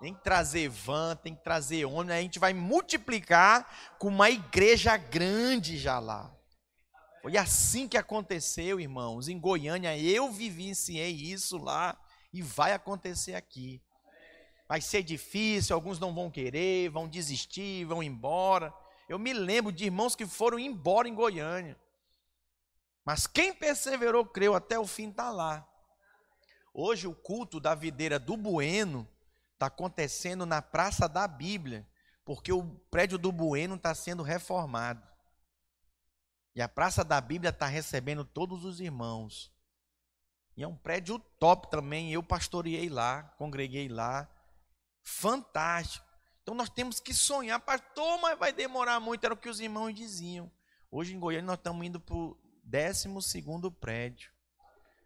Tem 0.02 0.14
que 0.14 0.22
trazer 0.22 0.68
van, 0.68 1.16
tem 1.16 1.34
que 1.34 1.42
trazer 1.42 1.86
ônibus. 1.86 2.18
A 2.18 2.22
gente 2.22 2.38
vai 2.38 2.54
multiplicar 2.54 3.66
com 3.98 4.10
uma 4.10 4.30
igreja 4.30 4.98
grande 4.98 5.78
já 5.78 6.00
lá. 6.00 6.30
Foi 7.22 7.38
assim 7.38 7.88
que 7.88 7.98
aconteceu, 7.98 8.78
irmãos. 8.78 9.30
Em 9.30 9.40
Goiânia 9.40 9.98
eu 9.98 10.30
vivenciei 10.30 11.12
isso 11.12 11.58
lá 11.58 11.98
e 12.34 12.42
vai 12.42 12.74
acontecer 12.74 13.36
aqui. 13.36 13.82
Vai 14.70 14.82
ser 14.82 15.02
difícil, 15.02 15.76
alguns 15.76 15.98
não 15.98 16.14
vão 16.14 16.30
querer, 16.30 16.90
vão 16.90 17.08
desistir, 17.08 17.86
vão 17.86 18.04
embora. 18.04 18.72
Eu 19.10 19.18
me 19.18 19.34
lembro 19.34 19.72
de 19.72 19.86
irmãos 19.86 20.16
que 20.16 20.28
foram 20.28 20.60
embora 20.60 21.10
em 21.10 21.16
Goiânia. 21.16 21.76
Mas 23.04 23.26
quem 23.26 23.52
perseverou, 23.52 24.24
creu 24.24 24.54
até 24.54 24.78
o 24.78 24.86
fim, 24.86 25.10
está 25.10 25.32
lá. 25.32 25.68
Hoje 26.72 27.08
o 27.08 27.16
culto 27.16 27.60
da 27.60 27.74
videira 27.74 28.20
do 28.20 28.38
Bueno 28.38 29.10
está 29.54 29.66
acontecendo 29.66 30.46
na 30.46 30.62
Praça 30.62 31.10
da 31.10 31.28
Bíblia, 31.28 31.90
porque 32.24 32.54
o 32.54 32.64
prédio 32.92 33.18
do 33.18 33.32
Bueno 33.32 33.74
está 33.74 33.96
sendo 33.96 34.22
reformado. 34.22 35.02
E 36.56 36.62
a 36.62 36.70
Praça 36.70 37.04
da 37.04 37.20
Bíblia 37.20 37.50
está 37.50 37.66
recebendo 37.66 38.24
todos 38.24 38.64
os 38.64 38.80
irmãos. 38.80 39.52
E 40.56 40.62
é 40.62 40.68
um 40.68 40.76
prédio 40.76 41.18
top 41.40 41.72
também. 41.72 42.14
Eu 42.14 42.22
pastoreei 42.22 42.88
lá, 42.88 43.24
congreguei 43.40 43.88
lá. 43.88 44.30
Fantástico. 45.04 46.06
Então 46.42 46.56
nós 46.56 46.70
temos 46.70 47.00
que 47.00 47.14
sonhar, 47.14 47.60
pastor, 47.60 48.20
mas 48.20 48.38
vai 48.38 48.52
demorar 48.52 49.00
muito, 49.00 49.24
era 49.24 49.34
o 49.34 49.38
que 49.38 49.50
os 49.50 49.60
irmãos 49.60 49.94
diziam. 49.94 50.52
Hoje 50.90 51.16
em 51.16 51.20
Goiânia 51.20 51.46
nós 51.46 51.58
estamos 51.58 51.86
indo 51.86 52.00
para 52.00 52.16
o 52.16 52.38
12 52.64 53.08
prédio. 53.80 54.32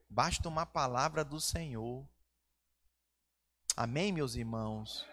Basta 0.09 0.47
uma 0.47 0.65
palavra 0.65 1.25
do 1.25 1.41
Senhor. 1.41 2.07
Amém, 3.75 4.11
meus 4.11 4.35
irmãos? 4.35 5.05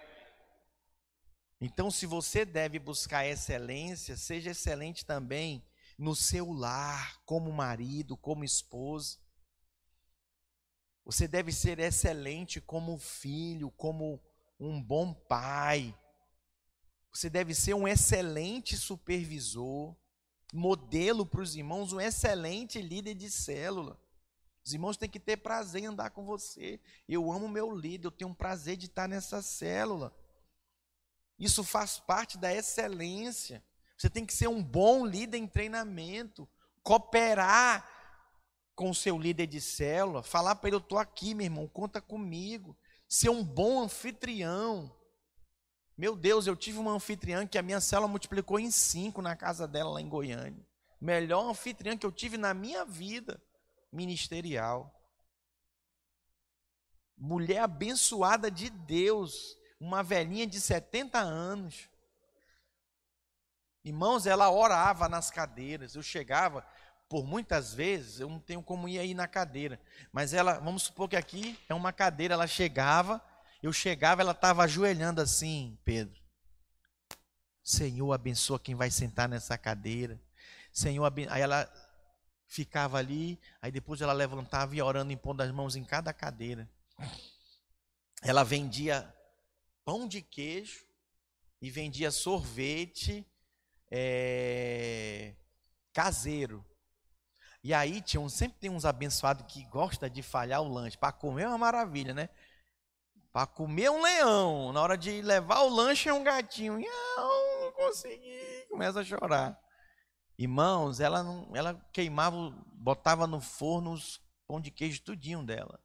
Então, 1.60 1.90
se 1.90 2.06
você 2.06 2.44
deve 2.44 2.78
buscar 2.78 3.26
excelência, 3.26 4.16
seja 4.16 4.50
excelente 4.50 5.04
também 5.04 5.64
no 5.98 6.14
seu 6.14 6.52
lar, 6.52 7.20
como 7.24 7.52
marido, 7.52 8.16
como 8.16 8.44
esposa. 8.44 9.18
Você 11.04 11.26
deve 11.26 11.52
ser 11.52 11.78
excelente 11.78 12.60
como 12.60 12.98
filho, 12.98 13.70
como 13.72 14.22
um 14.60 14.80
bom 14.80 15.14
pai. 15.14 15.96
Você 17.12 17.30
deve 17.30 17.54
ser 17.54 17.74
um 17.74 17.88
excelente 17.88 18.76
supervisor, 18.76 19.96
modelo 20.52 21.24
para 21.24 21.40
os 21.40 21.56
irmãos, 21.56 21.92
um 21.92 22.00
excelente 22.00 22.80
líder 22.80 23.14
de 23.14 23.30
célula. 23.30 23.98
Os 24.64 24.74
irmãos 24.74 24.96
têm 24.96 25.08
que 25.08 25.18
ter 25.18 25.38
prazer 25.38 25.82
em 25.82 25.86
andar 25.86 26.10
com 26.10 26.24
você. 26.24 26.78
Eu 27.08 27.32
amo 27.32 27.48
meu 27.48 27.74
líder, 27.74 28.06
eu 28.06 28.12
tenho 28.12 28.30
um 28.30 28.34
prazer 28.34 28.76
de 28.76 28.86
estar 28.86 29.08
nessa 29.08 29.40
célula. 29.40 30.14
Isso 31.38 31.64
faz 31.64 31.98
parte 31.98 32.36
da 32.36 32.54
excelência. 32.54 33.64
Você 33.96 34.10
tem 34.10 34.26
que 34.26 34.34
ser 34.34 34.48
um 34.48 34.62
bom 34.62 35.04
líder 35.06 35.38
em 35.38 35.46
treinamento, 35.46 36.48
cooperar 36.82 37.88
com 38.74 38.90
o 38.90 38.94
seu 38.94 39.18
líder 39.18 39.46
de 39.46 39.60
célula, 39.60 40.22
falar 40.22 40.54
para 40.56 40.68
ele: 40.68 40.76
Eu 40.76 40.80
estou 40.80 40.98
aqui, 40.98 41.34
meu 41.34 41.46
irmão, 41.46 41.66
conta 41.66 42.00
comigo. 42.00 42.76
Ser 43.10 43.28
um 43.28 43.42
bom 43.42 43.82
anfitrião. 43.82 44.88
Meu 45.98 46.14
Deus, 46.14 46.46
eu 46.46 46.54
tive 46.54 46.78
uma 46.78 46.92
anfitriã 46.92 47.44
que 47.44 47.58
a 47.58 47.62
minha 47.62 47.80
célula 47.80 48.06
multiplicou 48.06 48.56
em 48.56 48.70
cinco 48.70 49.20
na 49.20 49.34
casa 49.34 49.66
dela 49.66 49.90
lá 49.90 50.00
em 50.00 50.08
Goiânia. 50.08 50.64
Melhor 51.00 51.50
anfitriã 51.50 51.96
que 51.96 52.06
eu 52.06 52.12
tive 52.12 52.38
na 52.38 52.54
minha 52.54 52.84
vida 52.84 53.42
ministerial. 53.92 54.94
Mulher 57.18 57.62
abençoada 57.62 58.48
de 58.48 58.70
Deus, 58.70 59.58
uma 59.80 60.04
velhinha 60.04 60.46
de 60.46 60.60
70 60.60 61.18
anos. 61.18 61.90
Irmãos, 63.84 64.24
ela 64.24 64.48
orava 64.52 65.08
nas 65.08 65.32
cadeiras. 65.32 65.96
Eu 65.96 66.02
chegava, 66.02 66.64
por 67.10 67.26
muitas 67.26 67.74
vezes, 67.74 68.20
eu 68.20 68.30
não 68.30 68.38
tenho 68.38 68.62
como 68.62 68.88
ir 68.88 69.00
aí 69.00 69.14
na 69.14 69.26
cadeira, 69.26 69.80
mas 70.12 70.32
ela, 70.32 70.60
vamos 70.60 70.84
supor 70.84 71.08
que 71.08 71.16
aqui 71.16 71.58
é 71.68 71.74
uma 71.74 71.92
cadeira, 71.92 72.34
ela 72.34 72.46
chegava, 72.46 73.20
eu 73.60 73.72
chegava, 73.72 74.22
ela 74.22 74.30
estava 74.30 74.62
ajoelhando 74.62 75.20
assim, 75.20 75.76
Pedro. 75.84 76.22
Senhor, 77.64 78.12
abençoa 78.12 78.60
quem 78.60 78.76
vai 78.76 78.92
sentar 78.92 79.28
nessa 79.28 79.58
cadeira. 79.58 80.22
Senhor, 80.72 81.04
abençoa. 81.04 81.34
Aí 81.34 81.42
ela 81.42 81.68
ficava 82.46 82.98
ali, 82.98 83.40
aí 83.60 83.72
depois 83.72 84.00
ela 84.00 84.12
levantava 84.12 84.72
e 84.72 84.78
ia 84.78 84.84
orando, 84.84 85.12
impondo 85.12 85.42
as 85.42 85.50
mãos 85.50 85.74
em 85.74 85.84
cada 85.84 86.12
cadeira. 86.12 86.70
Ela 88.22 88.44
vendia 88.44 89.12
pão 89.84 90.06
de 90.06 90.22
queijo 90.22 90.84
e 91.60 91.70
vendia 91.70 92.12
sorvete 92.12 93.26
é, 93.90 95.34
caseiro. 95.92 96.64
E 97.62 97.74
aí 97.74 98.02
um, 98.16 98.28
sempre 98.28 98.58
tem 98.58 98.70
uns 98.70 98.84
abençoados 98.84 99.44
que 99.46 99.64
gosta 99.64 100.08
de 100.08 100.22
falhar 100.22 100.62
o 100.62 100.72
lanche. 100.72 100.96
Para 100.96 101.12
comer 101.12 101.42
é 101.42 101.48
uma 101.48 101.58
maravilha, 101.58 102.14
né? 102.14 102.28
Para 103.32 103.46
comer 103.46 103.90
um 103.90 104.02
leão, 104.02 104.72
na 104.72 104.80
hora 104.80 104.96
de 104.96 105.22
levar 105.22 105.60
o 105.60 105.68
lanche 105.68 106.08
é 106.08 106.12
um 106.12 106.24
gatinho. 106.24 106.78
Não, 106.80 107.60
não 107.60 107.72
consegui. 107.72 108.66
Começa 108.68 109.00
a 109.00 109.04
chorar. 109.04 109.60
Irmãos, 110.38 111.00
ela, 111.00 111.22
não, 111.22 111.54
ela 111.54 111.74
queimava, 111.92 112.50
botava 112.72 113.26
no 113.26 113.40
forno 113.40 113.92
os 113.92 114.20
pão 114.48 114.58
de 114.60 114.70
queijo 114.70 115.02
tudinho 115.02 115.44
dela. 115.44 115.78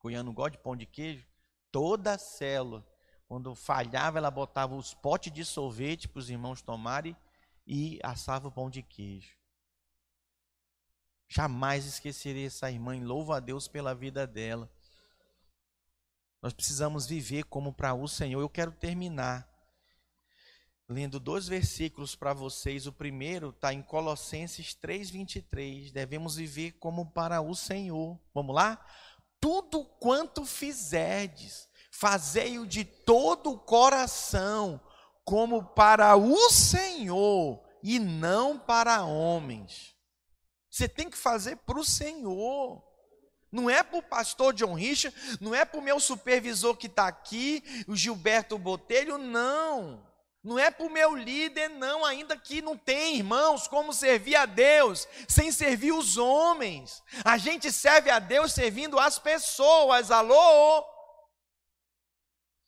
Goiano 0.00 0.32
gosta 0.32 0.52
de 0.52 0.58
pão 0.58 0.74
de 0.74 0.86
queijo. 0.86 1.26
Toda 1.70 2.14
a 2.14 2.18
célula, 2.18 2.84
quando 3.28 3.54
falhava, 3.54 4.18
ela 4.18 4.30
botava 4.30 4.74
os 4.74 4.94
potes 4.94 5.30
de 5.32 5.44
sorvete 5.44 6.08
para 6.08 6.18
os 6.18 6.30
irmãos 6.30 6.62
tomarem 6.62 7.14
e 7.66 8.00
assava 8.02 8.48
o 8.48 8.52
pão 8.52 8.70
de 8.70 8.82
queijo. 8.82 9.36
Jamais 11.36 11.84
esquecerei 11.84 12.46
essa 12.46 12.70
irmã 12.70 12.96
e 12.96 13.00
louvo 13.00 13.32
a 13.32 13.40
Deus 13.40 13.66
pela 13.66 13.92
vida 13.92 14.24
dela. 14.24 14.70
Nós 16.40 16.52
precisamos 16.52 17.06
viver 17.06 17.42
como 17.46 17.72
para 17.72 17.92
o 17.92 18.06
Senhor. 18.06 18.40
Eu 18.40 18.48
quero 18.48 18.70
terminar. 18.70 19.48
lendo 20.88 21.18
dois 21.18 21.48
versículos 21.48 22.14
para 22.14 22.32
vocês. 22.32 22.86
O 22.86 22.92
primeiro 22.92 23.48
está 23.48 23.72
em 23.72 23.82
Colossenses 23.82 24.74
3:23. 24.74 25.90
Devemos 25.90 26.36
viver 26.36 26.72
como 26.72 27.10
para 27.10 27.40
o 27.40 27.52
Senhor. 27.52 28.16
Vamos 28.32 28.54
lá? 28.54 28.86
Tudo 29.40 29.84
quanto 29.98 30.46
fizerdes, 30.46 31.68
fazei-o 31.90 32.64
de 32.64 32.84
todo 32.84 33.50
o 33.50 33.58
coração, 33.58 34.80
como 35.24 35.64
para 35.64 36.14
o 36.16 36.48
Senhor 36.50 37.60
e 37.82 37.98
não 37.98 38.56
para 38.56 39.04
homens. 39.04 39.93
Você 40.74 40.88
tem 40.88 41.08
que 41.08 41.16
fazer 41.16 41.54
para 41.58 41.78
o 41.78 41.84
Senhor. 41.84 42.82
Não 43.52 43.70
é 43.70 43.84
para 43.84 43.96
o 43.96 44.02
pastor 44.02 44.52
John 44.52 44.74
Richard, 44.74 45.16
não 45.40 45.54
é 45.54 45.64
para 45.64 45.78
o 45.78 45.82
meu 45.82 46.00
supervisor 46.00 46.76
que 46.76 46.88
está 46.88 47.06
aqui, 47.06 47.62
o 47.86 47.94
Gilberto 47.94 48.58
Botelho, 48.58 49.16
não. 49.16 50.04
Não 50.42 50.58
é 50.58 50.72
para 50.72 50.84
o 50.84 50.90
meu 50.90 51.14
líder, 51.14 51.68
não, 51.68 52.04
ainda 52.04 52.36
que 52.36 52.60
não 52.60 52.76
tem 52.76 53.14
irmãos 53.14 53.68
como 53.68 53.92
servir 53.92 54.34
a 54.34 54.46
Deus 54.46 55.06
sem 55.28 55.52
servir 55.52 55.92
os 55.92 56.16
homens. 56.16 57.04
A 57.24 57.38
gente 57.38 57.70
serve 57.70 58.10
a 58.10 58.18
Deus 58.18 58.52
servindo 58.52 58.98
as 58.98 59.16
pessoas, 59.16 60.10
alô? 60.10 60.84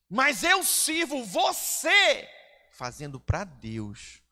Mas 0.08 0.44
eu 0.44 0.62
sirvo 0.62 1.24
você 1.24 2.28
fazendo 2.70 3.18
para 3.18 3.42
Deus. 3.42 4.24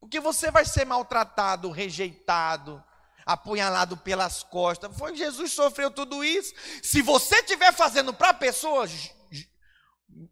Porque 0.00 0.20
você 0.20 0.50
vai 0.50 0.64
ser 0.64 0.84
maltratado, 0.84 1.70
rejeitado, 1.70 2.82
apunhalado 3.26 3.96
pelas 3.96 4.42
costas. 4.42 4.96
Foi 4.96 5.16
Jesus 5.16 5.52
sofreu 5.52 5.90
tudo 5.90 6.24
isso. 6.24 6.54
Se 6.82 7.02
você 7.02 7.36
estiver 7.36 7.72
fazendo 7.72 8.14
para 8.14 8.32
pessoas, 8.32 9.12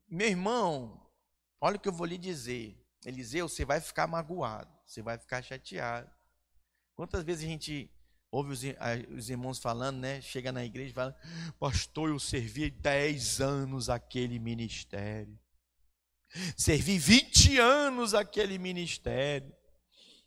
meu 0.09 0.29
irmão, 0.29 1.07
Olha 1.61 1.77
o 1.77 1.81
que 1.81 1.89
eu 1.89 1.93
vou 1.93 2.07
lhe 2.07 2.19
dizer. 2.19 2.81
Eliseu, 3.05 3.49
você 3.49 3.65
vai 3.65 3.81
ficar 3.81 4.07
magoado, 4.07 4.71
você 4.87 5.03
vai 5.03 5.19
ficar 5.19 5.43
chateado. 5.43 6.11
Quantas 6.95 7.25
vezes 7.25 7.45
a 7.45 7.49
gente 7.49 7.91
ouve 8.31 8.53
os, 8.53 8.63
os 9.17 9.31
irmãos 9.31 9.59
falando, 9.59 9.99
né? 9.99 10.21
Chega 10.21 10.53
na 10.53 10.65
igreja 10.65 10.91
e 10.91 10.95
fala, 10.95 11.17
pastor, 11.59 12.11
eu 12.11 12.19
servi 12.19 12.71
10 12.71 13.41
anos 13.41 13.89
aquele 13.89 14.39
ministério. 14.39 15.39
Servi 16.57 16.99
20 16.99 17.59
anos 17.59 18.13
aquele 18.15 18.59
ministério. 18.59 19.55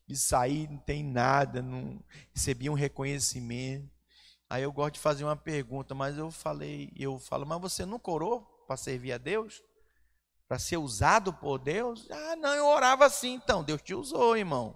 E 0.10 0.18
saí, 0.18 0.68
não 0.68 0.80
tem 0.80 1.04
nada, 1.04 1.62
não 1.62 2.04
recebi 2.34 2.70
um 2.70 2.74
reconhecimento. 2.74 3.90
Aí 4.50 4.64
eu 4.64 4.74
gosto 4.74 4.96
de 4.96 5.00
fazer 5.00 5.24
uma 5.24 5.38
pergunta, 5.38 5.96
mas 5.96 6.18
eu 6.18 6.32
falei, 6.32 6.92
eu 6.98 7.20
falo, 7.20 7.46
mas 7.46 7.62
você 7.62 7.86
não 7.86 8.00
corou 8.00 8.42
para 8.68 8.76
servir 8.76 9.14
a 9.14 9.18
Deus? 9.18 9.62
para 10.50 10.58
ser 10.58 10.78
usado 10.78 11.32
por 11.32 11.60
Deus? 11.60 12.10
Ah, 12.10 12.36
não, 12.36 12.56
eu 12.56 12.66
orava 12.66 13.06
assim, 13.06 13.34
então. 13.34 13.64
Deus 13.64 13.84
te 13.84 13.94
usou, 13.94 14.36
irmão. 14.36 14.76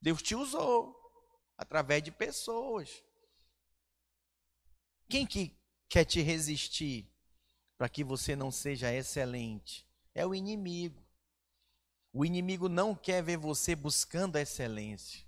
Deus 0.00 0.22
te 0.22 0.34
usou 0.34 0.96
através 1.58 2.02
de 2.02 2.10
pessoas. 2.10 3.04
Quem 5.10 5.26
que 5.26 5.54
quer 5.90 6.06
te 6.06 6.22
resistir 6.22 7.06
para 7.76 7.90
que 7.90 8.02
você 8.02 8.34
não 8.34 8.50
seja 8.50 8.90
excelente? 8.90 9.86
É 10.14 10.26
o 10.26 10.34
inimigo. 10.34 11.05
O 12.18 12.24
inimigo 12.24 12.66
não 12.66 12.94
quer 12.94 13.22
ver 13.22 13.36
você 13.36 13.76
buscando 13.76 14.36
a 14.36 14.40
excelência, 14.40 15.22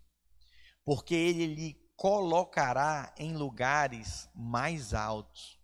porque 0.86 1.14
ele 1.14 1.46
lhe 1.46 1.74
colocará 1.94 3.14
em 3.18 3.36
lugares 3.36 4.26
mais 4.34 4.94
altos. 4.94 5.60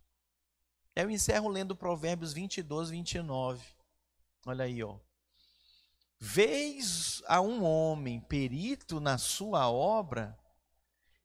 Eu 0.95 1.09
encerro 1.09 1.49
lendo 1.49 1.75
Provérbios 1.75 2.35
22, 2.35 2.91
29. 2.91 3.67
Olha 4.45 4.67
aí, 4.67 4.85
ó. 4.85 5.01
Vês 6.21 7.23
a 7.27 7.41
um 7.41 7.65
homem 7.65 8.21
perito 8.21 9.01
na 9.01 9.17
sua 9.17 9.71
obra, 9.71 10.39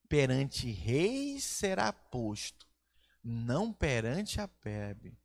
perante 0.08 0.72
reis 0.72 1.44
será 1.44 1.92
posto, 1.92 2.66
não 3.22 3.74
perante 3.74 4.40
a 4.40 4.48
plebe, 4.48 5.20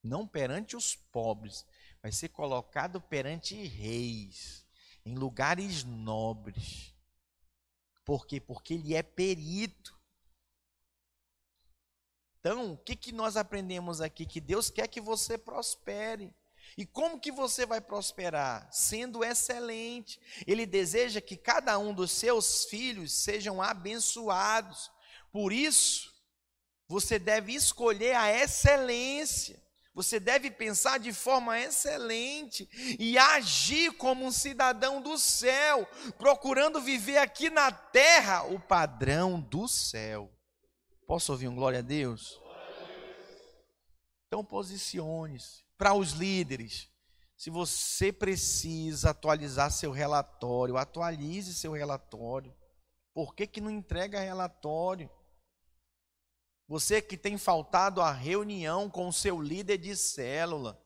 não 0.00 0.24
perante 0.24 0.76
os 0.76 0.94
pobres, 0.94 1.66
vai 2.06 2.12
ser 2.12 2.28
colocado 2.28 3.00
perante 3.00 3.60
reis, 3.66 4.64
em 5.04 5.16
lugares 5.16 5.82
nobres. 5.82 6.94
Por 8.04 8.28
quê? 8.28 8.40
Porque 8.40 8.74
ele 8.74 8.94
é 8.94 9.02
perito. 9.02 9.98
Então, 12.38 12.74
o 12.74 12.76
que, 12.78 12.94
que 12.94 13.10
nós 13.10 13.36
aprendemos 13.36 14.00
aqui? 14.00 14.24
Que 14.24 14.40
Deus 14.40 14.70
quer 14.70 14.86
que 14.86 15.00
você 15.00 15.36
prospere. 15.36 16.32
E 16.78 16.86
como 16.86 17.18
que 17.18 17.32
você 17.32 17.66
vai 17.66 17.80
prosperar? 17.80 18.72
Sendo 18.72 19.24
excelente. 19.24 20.20
Ele 20.46 20.64
deseja 20.64 21.20
que 21.20 21.36
cada 21.36 21.76
um 21.76 21.92
dos 21.92 22.12
seus 22.12 22.66
filhos 22.66 23.12
sejam 23.12 23.60
abençoados. 23.60 24.92
Por 25.32 25.52
isso, 25.52 26.14
você 26.86 27.18
deve 27.18 27.52
escolher 27.52 28.14
a 28.14 28.30
excelência. 28.30 29.65
Você 29.96 30.20
deve 30.20 30.50
pensar 30.50 30.98
de 30.98 31.10
forma 31.10 31.58
excelente 31.58 32.68
e 32.98 33.16
agir 33.16 33.92
como 33.92 34.26
um 34.26 34.30
cidadão 34.30 35.00
do 35.00 35.16
céu, 35.16 35.88
procurando 36.18 36.82
viver 36.82 37.16
aqui 37.16 37.48
na 37.48 37.72
terra 37.72 38.42
o 38.42 38.60
padrão 38.60 39.40
do 39.40 39.66
céu. 39.66 40.30
Posso 41.06 41.32
ouvir 41.32 41.48
um 41.48 41.54
glória 41.54 41.78
a 41.78 41.82
Deus? 41.82 42.38
Então 44.26 44.44
posicione-se. 44.44 45.64
Para 45.78 45.94
os 45.94 46.12
líderes, 46.12 46.90
se 47.34 47.48
você 47.48 48.12
precisa 48.12 49.10
atualizar 49.10 49.70
seu 49.70 49.92
relatório, 49.92 50.76
atualize 50.76 51.54
seu 51.54 51.72
relatório. 51.72 52.54
Por 53.14 53.34
que, 53.34 53.46
que 53.46 53.62
não 53.62 53.70
entrega 53.70 54.20
relatório? 54.20 55.08
Você 56.68 57.00
que 57.00 57.16
tem 57.16 57.38
faltado 57.38 58.00
a 58.00 58.10
reunião 58.10 58.90
com 58.90 59.08
o 59.08 59.12
seu 59.12 59.40
líder 59.40 59.78
de 59.78 59.96
célula, 59.96 60.80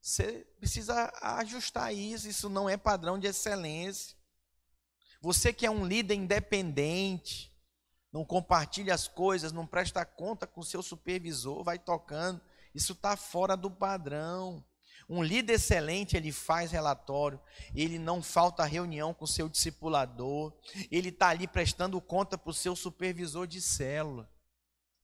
você 0.00 0.46
precisa 0.58 1.12
ajustar 1.20 1.94
isso, 1.94 2.28
isso 2.28 2.48
não 2.48 2.68
é 2.68 2.76
padrão 2.76 3.18
de 3.18 3.26
excelência. 3.26 4.16
Você 5.20 5.52
que 5.52 5.66
é 5.66 5.70
um 5.70 5.86
líder 5.86 6.14
independente, 6.14 7.50
não 8.12 8.24
compartilha 8.24 8.94
as 8.94 9.08
coisas, 9.08 9.52
não 9.52 9.66
presta 9.66 10.04
conta 10.04 10.46
com 10.46 10.60
o 10.60 10.64
seu 10.64 10.82
supervisor, 10.82 11.64
vai 11.64 11.78
tocando. 11.78 12.40
Isso 12.74 12.92
está 12.92 13.16
fora 13.16 13.56
do 13.56 13.70
padrão. 13.70 14.64
Um 15.08 15.22
líder 15.22 15.54
excelente, 15.54 16.16
ele 16.16 16.32
faz 16.32 16.70
relatório, 16.70 17.40
ele 17.74 17.98
não 17.98 18.22
falta 18.22 18.64
reunião 18.64 19.12
com 19.12 19.24
o 19.24 19.28
seu 19.28 19.48
discipulador, 19.48 20.52
ele 20.90 21.10
está 21.10 21.28
ali 21.28 21.46
prestando 21.46 22.00
conta 22.00 22.38
para 22.38 22.50
o 22.50 22.54
seu 22.54 22.74
supervisor 22.74 23.46
de 23.46 23.60
célula. 23.60 24.30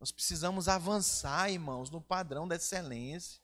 Nós 0.01 0.11
precisamos 0.11 0.67
avançar, 0.67 1.51
irmãos, 1.51 1.91
no 1.91 2.01
padrão 2.01 2.49
da 2.49 2.57
excelência. 2.57 3.39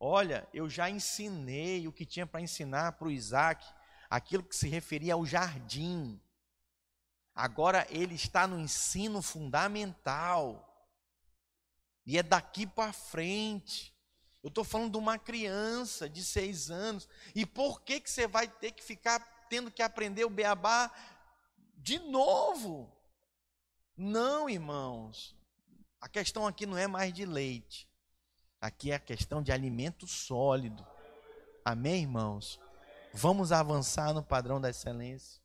Olha, 0.00 0.48
eu 0.52 0.68
já 0.68 0.90
ensinei 0.90 1.86
o 1.86 1.92
que 1.92 2.04
tinha 2.04 2.26
para 2.26 2.40
ensinar 2.40 2.92
para 2.92 3.06
o 3.06 3.10
Isaac, 3.12 3.64
aquilo 4.10 4.42
que 4.42 4.56
se 4.56 4.68
referia 4.68 5.14
ao 5.14 5.24
jardim. 5.24 6.20
Agora 7.32 7.86
ele 7.90 8.16
está 8.16 8.44
no 8.44 8.58
ensino 8.58 9.22
fundamental. 9.22 10.64
E 12.04 12.18
é 12.18 12.24
daqui 12.24 12.66
para 12.66 12.92
frente. 12.92 13.96
Eu 14.42 14.48
estou 14.48 14.64
falando 14.64 14.92
de 14.92 14.98
uma 14.98 15.16
criança 15.16 16.08
de 16.08 16.24
seis 16.24 16.72
anos. 16.72 17.08
E 17.36 17.46
por 17.46 17.82
que, 17.82 18.00
que 18.00 18.10
você 18.10 18.26
vai 18.26 18.48
ter 18.48 18.72
que 18.72 18.82
ficar 18.82 19.20
tendo 19.48 19.70
que 19.70 19.82
aprender 19.82 20.24
o 20.24 20.30
beabá 20.30 20.90
de 21.76 22.00
novo? 22.00 22.92
Não, 23.96 24.50
irmãos. 24.50 25.37
A 26.00 26.08
questão 26.08 26.46
aqui 26.46 26.66
não 26.66 26.76
é 26.76 26.86
mais 26.86 27.12
de 27.12 27.24
leite. 27.24 27.88
Aqui 28.60 28.90
é 28.90 28.94
a 28.94 29.00
questão 29.00 29.42
de 29.42 29.52
alimento 29.52 30.06
sólido. 30.06 30.84
Amém, 31.64 32.02
irmãos? 32.02 32.58
Vamos 33.12 33.52
avançar 33.52 34.12
no 34.12 34.22
padrão 34.22 34.60
da 34.60 34.70
excelência. 34.70 35.40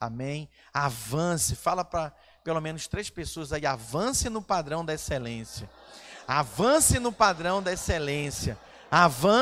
Amém? 0.00 0.48
Avance, 0.72 1.56
fala 1.56 1.84
para 1.84 2.12
pelo 2.44 2.60
menos 2.60 2.88
três 2.88 3.10
pessoas 3.10 3.52
aí, 3.52 3.66
avance 3.66 4.30
no 4.30 4.40
padrão 4.40 4.84
da 4.84 4.94
excelência. 4.94 5.68
Avance 6.26 6.98
no 6.98 7.12
padrão 7.12 7.62
da 7.62 7.72
excelência. 7.72 8.58
Avance 8.90 9.36